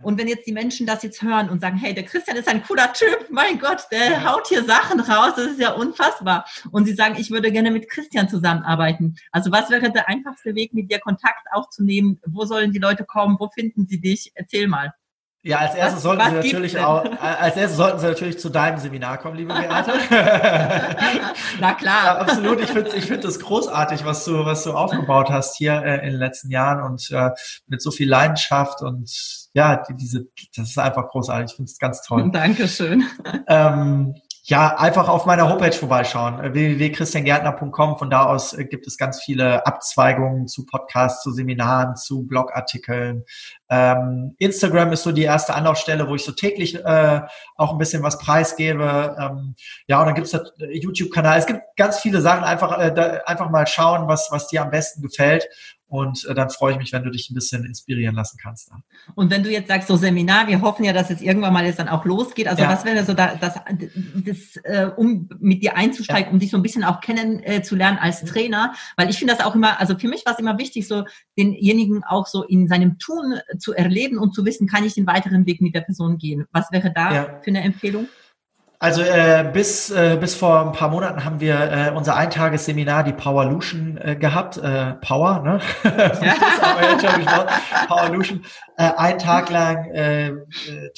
[0.03, 2.65] Und wenn jetzt die Menschen das jetzt hören und sagen, hey, der Christian ist ein
[2.65, 6.45] cooler Typ, mein Gott, der haut hier Sachen raus, das ist ja unfassbar.
[6.73, 9.15] Und sie sagen, ich würde gerne mit Christian zusammenarbeiten.
[9.31, 12.21] Also was wäre der einfachste Weg, mit dir Kontakt aufzunehmen?
[12.27, 13.37] Wo sollen die Leute kommen?
[13.39, 14.33] Wo finden sie dich?
[14.35, 14.93] Erzähl mal.
[15.45, 18.49] Ja, als erstes was, sollten was Sie natürlich auch, als erstes sollten Sie natürlich zu
[18.49, 19.93] deinem Seminar kommen, liebe Beate.
[21.61, 22.05] Na klar.
[22.05, 22.61] Ja, absolut.
[22.61, 26.13] Ich finde, ich finde das großartig, was du, was du aufgebaut hast hier äh, in
[26.13, 27.31] den letzten Jahren und äh,
[27.67, 29.11] mit so viel Leidenschaft und
[29.53, 30.27] ja, die, diese,
[30.57, 31.51] das ist einfach großartig.
[31.51, 32.31] Ich finde es ganz toll.
[32.31, 33.05] Dankeschön.
[33.49, 34.15] Ähm,
[34.45, 37.97] ja, einfach auf meiner Homepage vorbeischauen, äh, www.christiangärtner.com.
[37.97, 43.25] Von da aus äh, gibt es ganz viele Abzweigungen zu Podcasts, zu Seminaren, zu Blogartikeln.
[43.71, 47.21] Ähm, Instagram ist so die erste Anlaufstelle, wo ich so täglich äh,
[47.55, 49.17] auch ein bisschen was preisgebe.
[49.17, 49.55] Ähm,
[49.87, 51.39] ja, und dann gibt es YouTube-Kanal.
[51.39, 52.43] Es gibt ganz viele Sachen.
[52.43, 55.47] Einfach, äh, da, einfach mal schauen, was, was dir am besten gefällt.
[55.93, 58.71] Und äh, dann freue ich mich, wenn du dich ein bisschen inspirieren lassen kannst.
[58.71, 58.83] Dann.
[59.15, 61.79] Und wenn du jetzt sagst, so Seminar, wir hoffen ja, dass es irgendwann mal jetzt
[61.79, 62.49] dann auch losgeht.
[62.49, 62.71] Also ja.
[62.71, 63.61] was wäre so da, das,
[64.25, 66.33] das äh, um mit dir einzusteigen, ja.
[66.33, 68.73] um dich so ein bisschen auch kennenzulernen äh, als Trainer?
[68.97, 71.05] Weil ich finde das auch immer, also für mich war es immer wichtig, so
[71.37, 75.45] denjenigen auch so in seinem Tun zu erleben und zu wissen, kann ich den weiteren
[75.45, 76.47] Weg mit der Person gehen?
[76.53, 77.41] Was wäre da ja.
[77.43, 78.09] für eine Empfehlung?
[78.83, 83.13] Also äh, bis, äh, bis vor ein paar Monaten haben wir äh, unser Eintagesseminar, die
[83.13, 84.57] Powerlution, äh, gehabt.
[84.57, 85.61] Äh, Power, ne?
[86.21, 87.47] Ja.
[87.87, 88.45] Powerlution.
[88.77, 90.35] Äh, ein Tag lang äh, äh,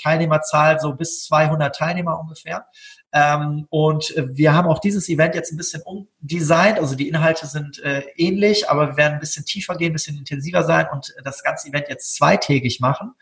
[0.03, 2.65] Teilnehmerzahl so bis 200 Teilnehmer ungefähr.
[3.13, 6.81] Ähm, und wir haben auch dieses Event jetzt ein bisschen umdesignt.
[6.81, 10.19] Also die Inhalte sind äh, ähnlich, aber wir werden ein bisschen tiefer gehen, ein bisschen
[10.19, 13.13] intensiver sein und das ganze Event jetzt zweitägig machen.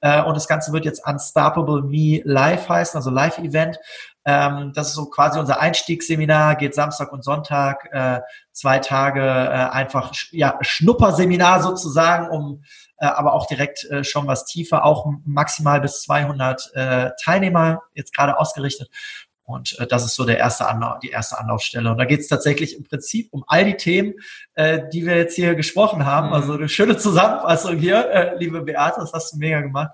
[0.00, 3.78] Äh, und das Ganze wird jetzt Unstoppable Me Live heißen, also Live-Event.
[4.24, 8.20] Ähm, das ist so quasi unser Einstiegsseminar, geht Samstag und Sonntag, äh,
[8.52, 12.62] zwei Tage äh, einfach ja, Schnupperseminar sozusagen, um
[12.98, 18.14] äh, aber auch direkt äh, schon was tiefer, auch maximal bis 200 äh, Teilnehmer jetzt
[18.14, 18.90] gerade ausgerichtet.
[19.44, 21.90] Und äh, das ist so der erste Anlauf, die erste Anlaufstelle.
[21.90, 24.14] Und da geht es tatsächlich im Prinzip um all die Themen,
[24.54, 26.28] äh, die wir jetzt hier gesprochen haben.
[26.28, 26.32] Mhm.
[26.34, 29.90] Also eine schöne Zusammenfassung hier, äh, liebe Beate, das hast du mega gemacht.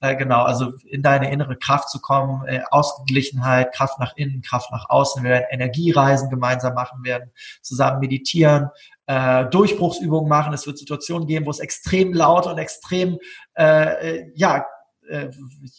[0.00, 4.70] Äh, genau, also in deine innere Kraft zu kommen, äh, Ausgeglichenheit, Kraft nach innen, Kraft
[4.70, 5.22] nach außen.
[5.22, 7.30] Wir werden Energiereisen gemeinsam machen, werden
[7.62, 8.68] zusammen meditieren,
[9.06, 10.52] äh, Durchbruchsübungen machen.
[10.52, 13.18] Es wird Situationen geben, wo es extrem laut und extrem,
[13.54, 14.66] äh, äh ja,
[15.10, 15.30] äh,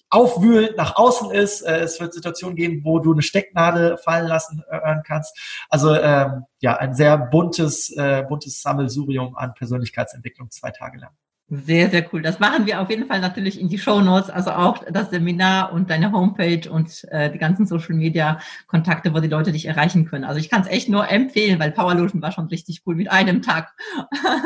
[0.09, 1.61] aufwühlend nach außen ist.
[1.61, 5.37] Äh, es wird Situationen geben, wo du eine Stecknadel fallen lassen äh, kannst.
[5.69, 11.11] Also ähm, ja, ein sehr buntes, äh, buntes Sammelsurium an Persönlichkeitsentwicklung zwei Tage lang.
[11.53, 12.21] Sehr, sehr cool.
[12.21, 15.73] Das machen wir auf jeden Fall natürlich in die Show Notes, also auch das Seminar
[15.73, 20.05] und deine Homepage und äh, die ganzen Social Media Kontakte, wo die Leute dich erreichen
[20.05, 20.23] können.
[20.23, 23.41] Also ich kann es echt nur empfehlen, weil Powerlotion war schon richtig cool mit einem
[23.41, 23.73] Tag.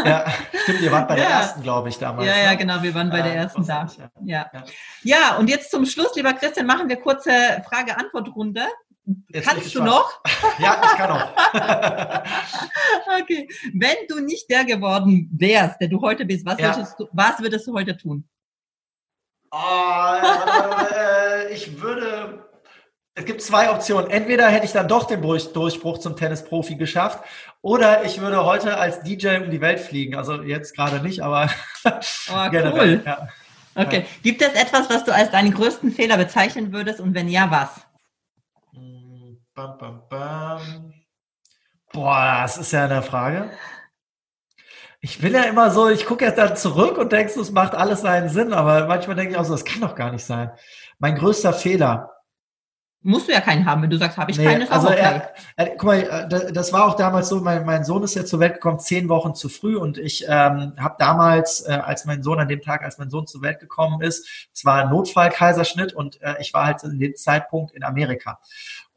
[0.04, 0.26] Ja,
[0.64, 1.30] stimmt, ihr wart bei der ja.
[1.42, 2.28] ersten, glaube ich, damals.
[2.28, 2.58] Ja, ja, ne?
[2.58, 3.88] genau, wir waren bei der ersten da.
[4.24, 4.50] Ja.
[4.52, 4.64] ja.
[5.04, 7.30] Ja, und jetzt zum Schluss, lieber Christian, machen wir kurze
[7.70, 8.62] Frage-Antwort-Runde.
[9.30, 10.22] Jetzt Kannst du noch?
[10.60, 11.32] Ja, ich kann noch.
[13.22, 13.48] okay.
[13.74, 16.76] Wenn du nicht der geworden wärst, der du heute bist, was, ja.
[16.76, 18.28] würdest, du, was würdest du heute tun?
[19.52, 20.16] Oh,
[20.96, 22.46] äh, ich würde.
[23.16, 24.10] Es gibt zwei Optionen.
[24.12, 27.24] Entweder hätte ich dann doch den Durchbruch zum Tennisprofi geschafft,
[27.62, 30.16] oder ich würde heute als DJ um die Welt fliegen.
[30.16, 31.50] Also jetzt gerade nicht, aber
[31.86, 32.98] oh, generell.
[32.98, 33.04] Cool.
[33.06, 33.28] Ja.
[33.76, 34.06] Okay.
[34.24, 37.86] Gibt es etwas, was du als deinen größten Fehler bezeichnen würdest und wenn ja, was?
[39.56, 40.94] Bam, bam, bam.
[41.94, 43.52] Boah, das ist ja eine Frage.
[45.00, 48.02] Ich will ja immer so, ich gucke jetzt dann zurück und denke, es macht alles
[48.02, 50.52] seinen Sinn, aber manchmal denke ich auch so, das kann doch gar nicht sein.
[51.00, 52.12] Mein größter Fehler.
[53.02, 55.00] Musst du ja keinen haben, wenn du sagst, habe ich nee, keinen, also okay.
[55.00, 58.26] er, er, guck mal, äh, das war auch damals so, mein, mein Sohn ist ja
[58.26, 62.24] zur Welt gekommen, zehn Wochen zu früh und ich ähm, habe damals, äh, als mein
[62.24, 65.94] Sohn, an dem Tag, als mein Sohn zur Welt gekommen ist, es war ein Notfallkaiserschnitt
[65.94, 68.40] und äh, ich war halt in dem Zeitpunkt in Amerika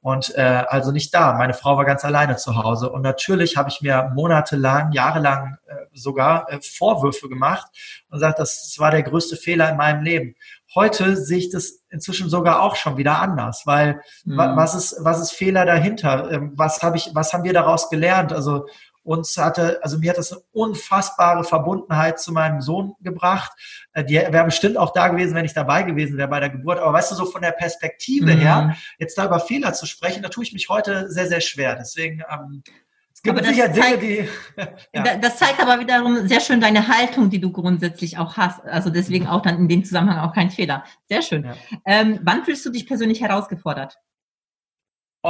[0.01, 1.35] und äh, also nicht da.
[1.35, 2.91] Meine Frau war ganz alleine zu Hause.
[2.91, 7.67] Und natürlich habe ich mir monatelang, jahrelang äh, sogar äh, Vorwürfe gemacht
[8.09, 10.37] und gesagt, das, das war der größte Fehler in meinem Leben.
[10.75, 14.37] Heute sehe ich das inzwischen sogar auch schon wieder anders, weil mhm.
[14.37, 16.31] was ist was ist Fehler dahinter?
[16.31, 18.33] Ähm, was habe ich was haben wir daraus gelernt?
[18.33, 18.67] Also
[19.09, 23.53] uns hatte, also mir hat das eine unfassbare Verbundenheit zu meinem Sohn gebracht.
[23.95, 26.79] Äh, die wäre bestimmt auch da gewesen, wenn ich dabei gewesen wäre bei der Geburt.
[26.79, 28.39] Aber weißt du, so von der Perspektive mhm.
[28.39, 31.75] her, jetzt da über Fehler zu sprechen, da tue ich mich heute sehr, sehr schwer.
[31.75, 32.63] Deswegen, ähm,
[33.15, 34.29] es gibt sicher Dinge, zeigt, die.
[34.95, 35.17] Ja.
[35.17, 38.63] Das zeigt aber wiederum sehr schön deine Haltung, die du grundsätzlich auch hast.
[38.65, 39.31] Also deswegen mhm.
[39.31, 40.85] auch dann in dem Zusammenhang auch kein Fehler.
[41.09, 41.45] Sehr schön.
[41.45, 41.55] Ja.
[41.87, 43.97] Ähm, wann fühlst du dich persönlich herausgefordert?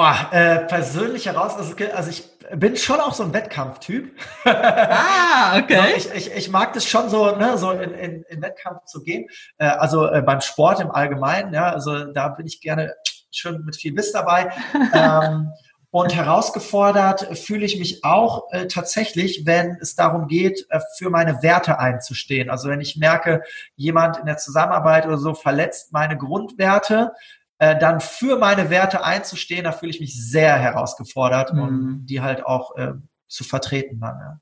[0.00, 2.22] Oh, äh, persönlich heraus, also, also ich
[2.54, 4.16] bin schon auch so ein Wettkampftyp.
[4.44, 5.94] Ah, okay.
[5.96, 9.26] Ich, ich, ich mag das schon so, ne, so in, in, in Wettkampf zu gehen.
[9.56, 12.94] Äh, also äh, beim Sport im Allgemeinen, ja, also da bin ich gerne
[13.32, 14.52] schön mit viel Biss dabei.
[14.94, 15.50] ähm,
[15.90, 21.42] und herausgefordert fühle ich mich auch äh, tatsächlich, wenn es darum geht, äh, für meine
[21.42, 22.50] Werte einzustehen.
[22.50, 23.42] Also wenn ich merke,
[23.74, 27.14] jemand in der Zusammenarbeit oder so verletzt meine Grundwerte,
[27.58, 31.62] äh, dann für meine Werte einzustehen, da fühle ich mich sehr herausgefordert, mhm.
[31.62, 32.92] um die halt auch äh,
[33.26, 34.18] zu vertreten dann.
[34.18, 34.40] Ja.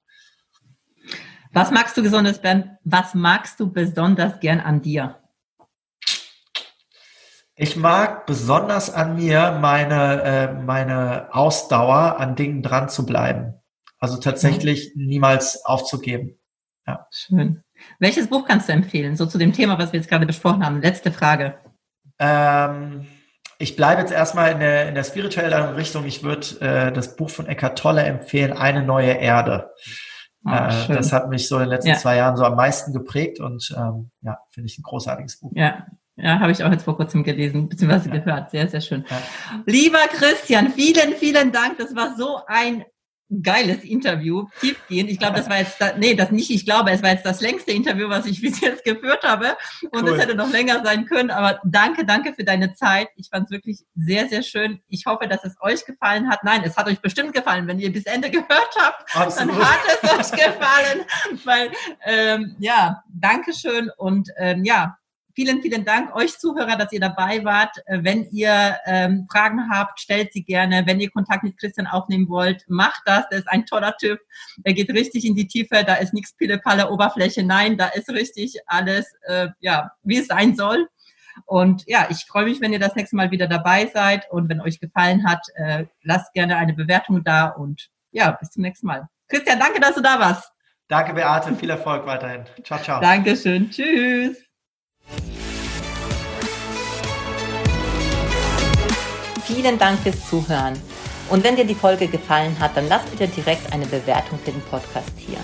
[1.52, 5.16] Was magst du besonders, Bernd, was magst du besonders gern an dir?
[7.54, 13.54] Ich mag besonders an mir meine, äh, meine Ausdauer, an Dingen dran zu bleiben.
[13.98, 15.06] Also tatsächlich mhm.
[15.06, 16.38] niemals aufzugeben.
[16.86, 17.06] Ja.
[17.10, 17.62] Schön.
[17.98, 19.16] Welches Buch kannst du empfehlen?
[19.16, 20.82] So zu dem Thema, was wir jetzt gerade besprochen haben.
[20.82, 21.58] Letzte Frage.
[22.18, 23.06] Ähm,
[23.58, 26.04] ich bleibe jetzt erstmal in der, in der spirituellen Richtung.
[26.04, 29.70] Ich würde äh, das Buch von Eckhart Tolle empfehlen, Eine neue Erde.
[30.44, 31.96] Oh, äh, das hat mich so in den letzten ja.
[31.96, 35.52] zwei Jahren so am meisten geprägt und ähm, ja, finde ich ein großartiges Buch.
[35.54, 35.86] Ja,
[36.16, 38.18] ja, habe ich auch jetzt vor kurzem gelesen, beziehungsweise ja.
[38.18, 38.50] gehört.
[38.50, 39.04] Sehr, sehr schön.
[39.08, 39.18] Ja.
[39.66, 41.78] Lieber Christian, vielen, vielen Dank.
[41.78, 42.84] Das war so ein
[43.42, 45.10] geiles Interview, tiefgehend.
[45.10, 47.40] Ich glaube, das war jetzt, da, nee, das nicht, ich glaube, es war jetzt das
[47.40, 49.56] längste Interview, was ich bis jetzt geführt habe.
[49.90, 50.10] Und cool.
[50.10, 51.30] es hätte noch länger sein können.
[51.30, 53.08] Aber danke, danke für deine Zeit.
[53.16, 54.80] Ich fand es wirklich sehr, sehr schön.
[54.88, 56.44] Ich hoffe, dass es euch gefallen hat.
[56.44, 57.66] Nein, es hat euch bestimmt gefallen.
[57.66, 59.54] Wenn ihr bis Ende gehört habt, Absolut.
[59.54, 61.04] dann hat es euch gefallen.
[61.44, 61.70] Weil,
[62.04, 64.98] ähm, ja, Dankeschön und ähm, ja,
[65.36, 67.76] Vielen, vielen Dank euch Zuhörer, dass ihr dabei wart.
[67.84, 70.84] Äh, wenn ihr ähm, Fragen habt, stellt sie gerne.
[70.86, 73.28] Wenn ihr Kontakt mit Christian aufnehmen wollt, macht das.
[73.28, 74.18] Der ist ein toller Typ.
[74.64, 75.84] Er geht richtig in die Tiefe.
[75.84, 77.42] Da ist nichts Pille-Palle Oberfläche.
[77.42, 80.88] Nein, da ist richtig alles, äh, ja, wie es sein soll.
[81.44, 84.30] Und ja, ich freue mich, wenn ihr das nächste Mal wieder dabei seid.
[84.30, 87.48] Und wenn euch gefallen hat, äh, lasst gerne eine Bewertung da.
[87.48, 89.06] Und ja, bis zum nächsten Mal.
[89.28, 90.50] Christian, danke, dass du da warst.
[90.88, 91.54] Danke, Beate.
[91.56, 92.46] Viel Erfolg weiterhin.
[92.64, 93.02] Ciao, ciao.
[93.02, 93.70] Dankeschön.
[93.70, 94.45] Tschüss.
[99.46, 100.74] Vielen Dank fürs Zuhören.
[101.30, 104.60] Und wenn dir die Folge gefallen hat, dann lass bitte direkt eine Bewertung für den
[104.62, 105.38] Podcast hier.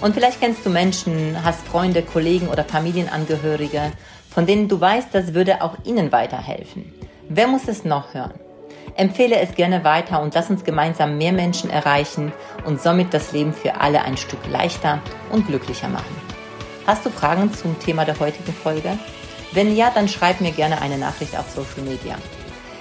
[0.00, 3.92] Und vielleicht kennst du Menschen, hast Freunde, Kollegen oder Familienangehörige,
[4.30, 6.94] von denen du weißt, das würde auch ihnen weiterhelfen.
[7.28, 8.32] Wer muss es noch hören?
[8.94, 12.32] Empfehle es gerne weiter und lass uns gemeinsam mehr Menschen erreichen
[12.64, 16.16] und somit das Leben für alle ein Stück leichter und glücklicher machen.
[16.86, 18.98] Hast du Fragen zum Thema der heutigen Folge?
[19.52, 22.16] Wenn ja, dann schreib mir gerne eine Nachricht auf Social Media.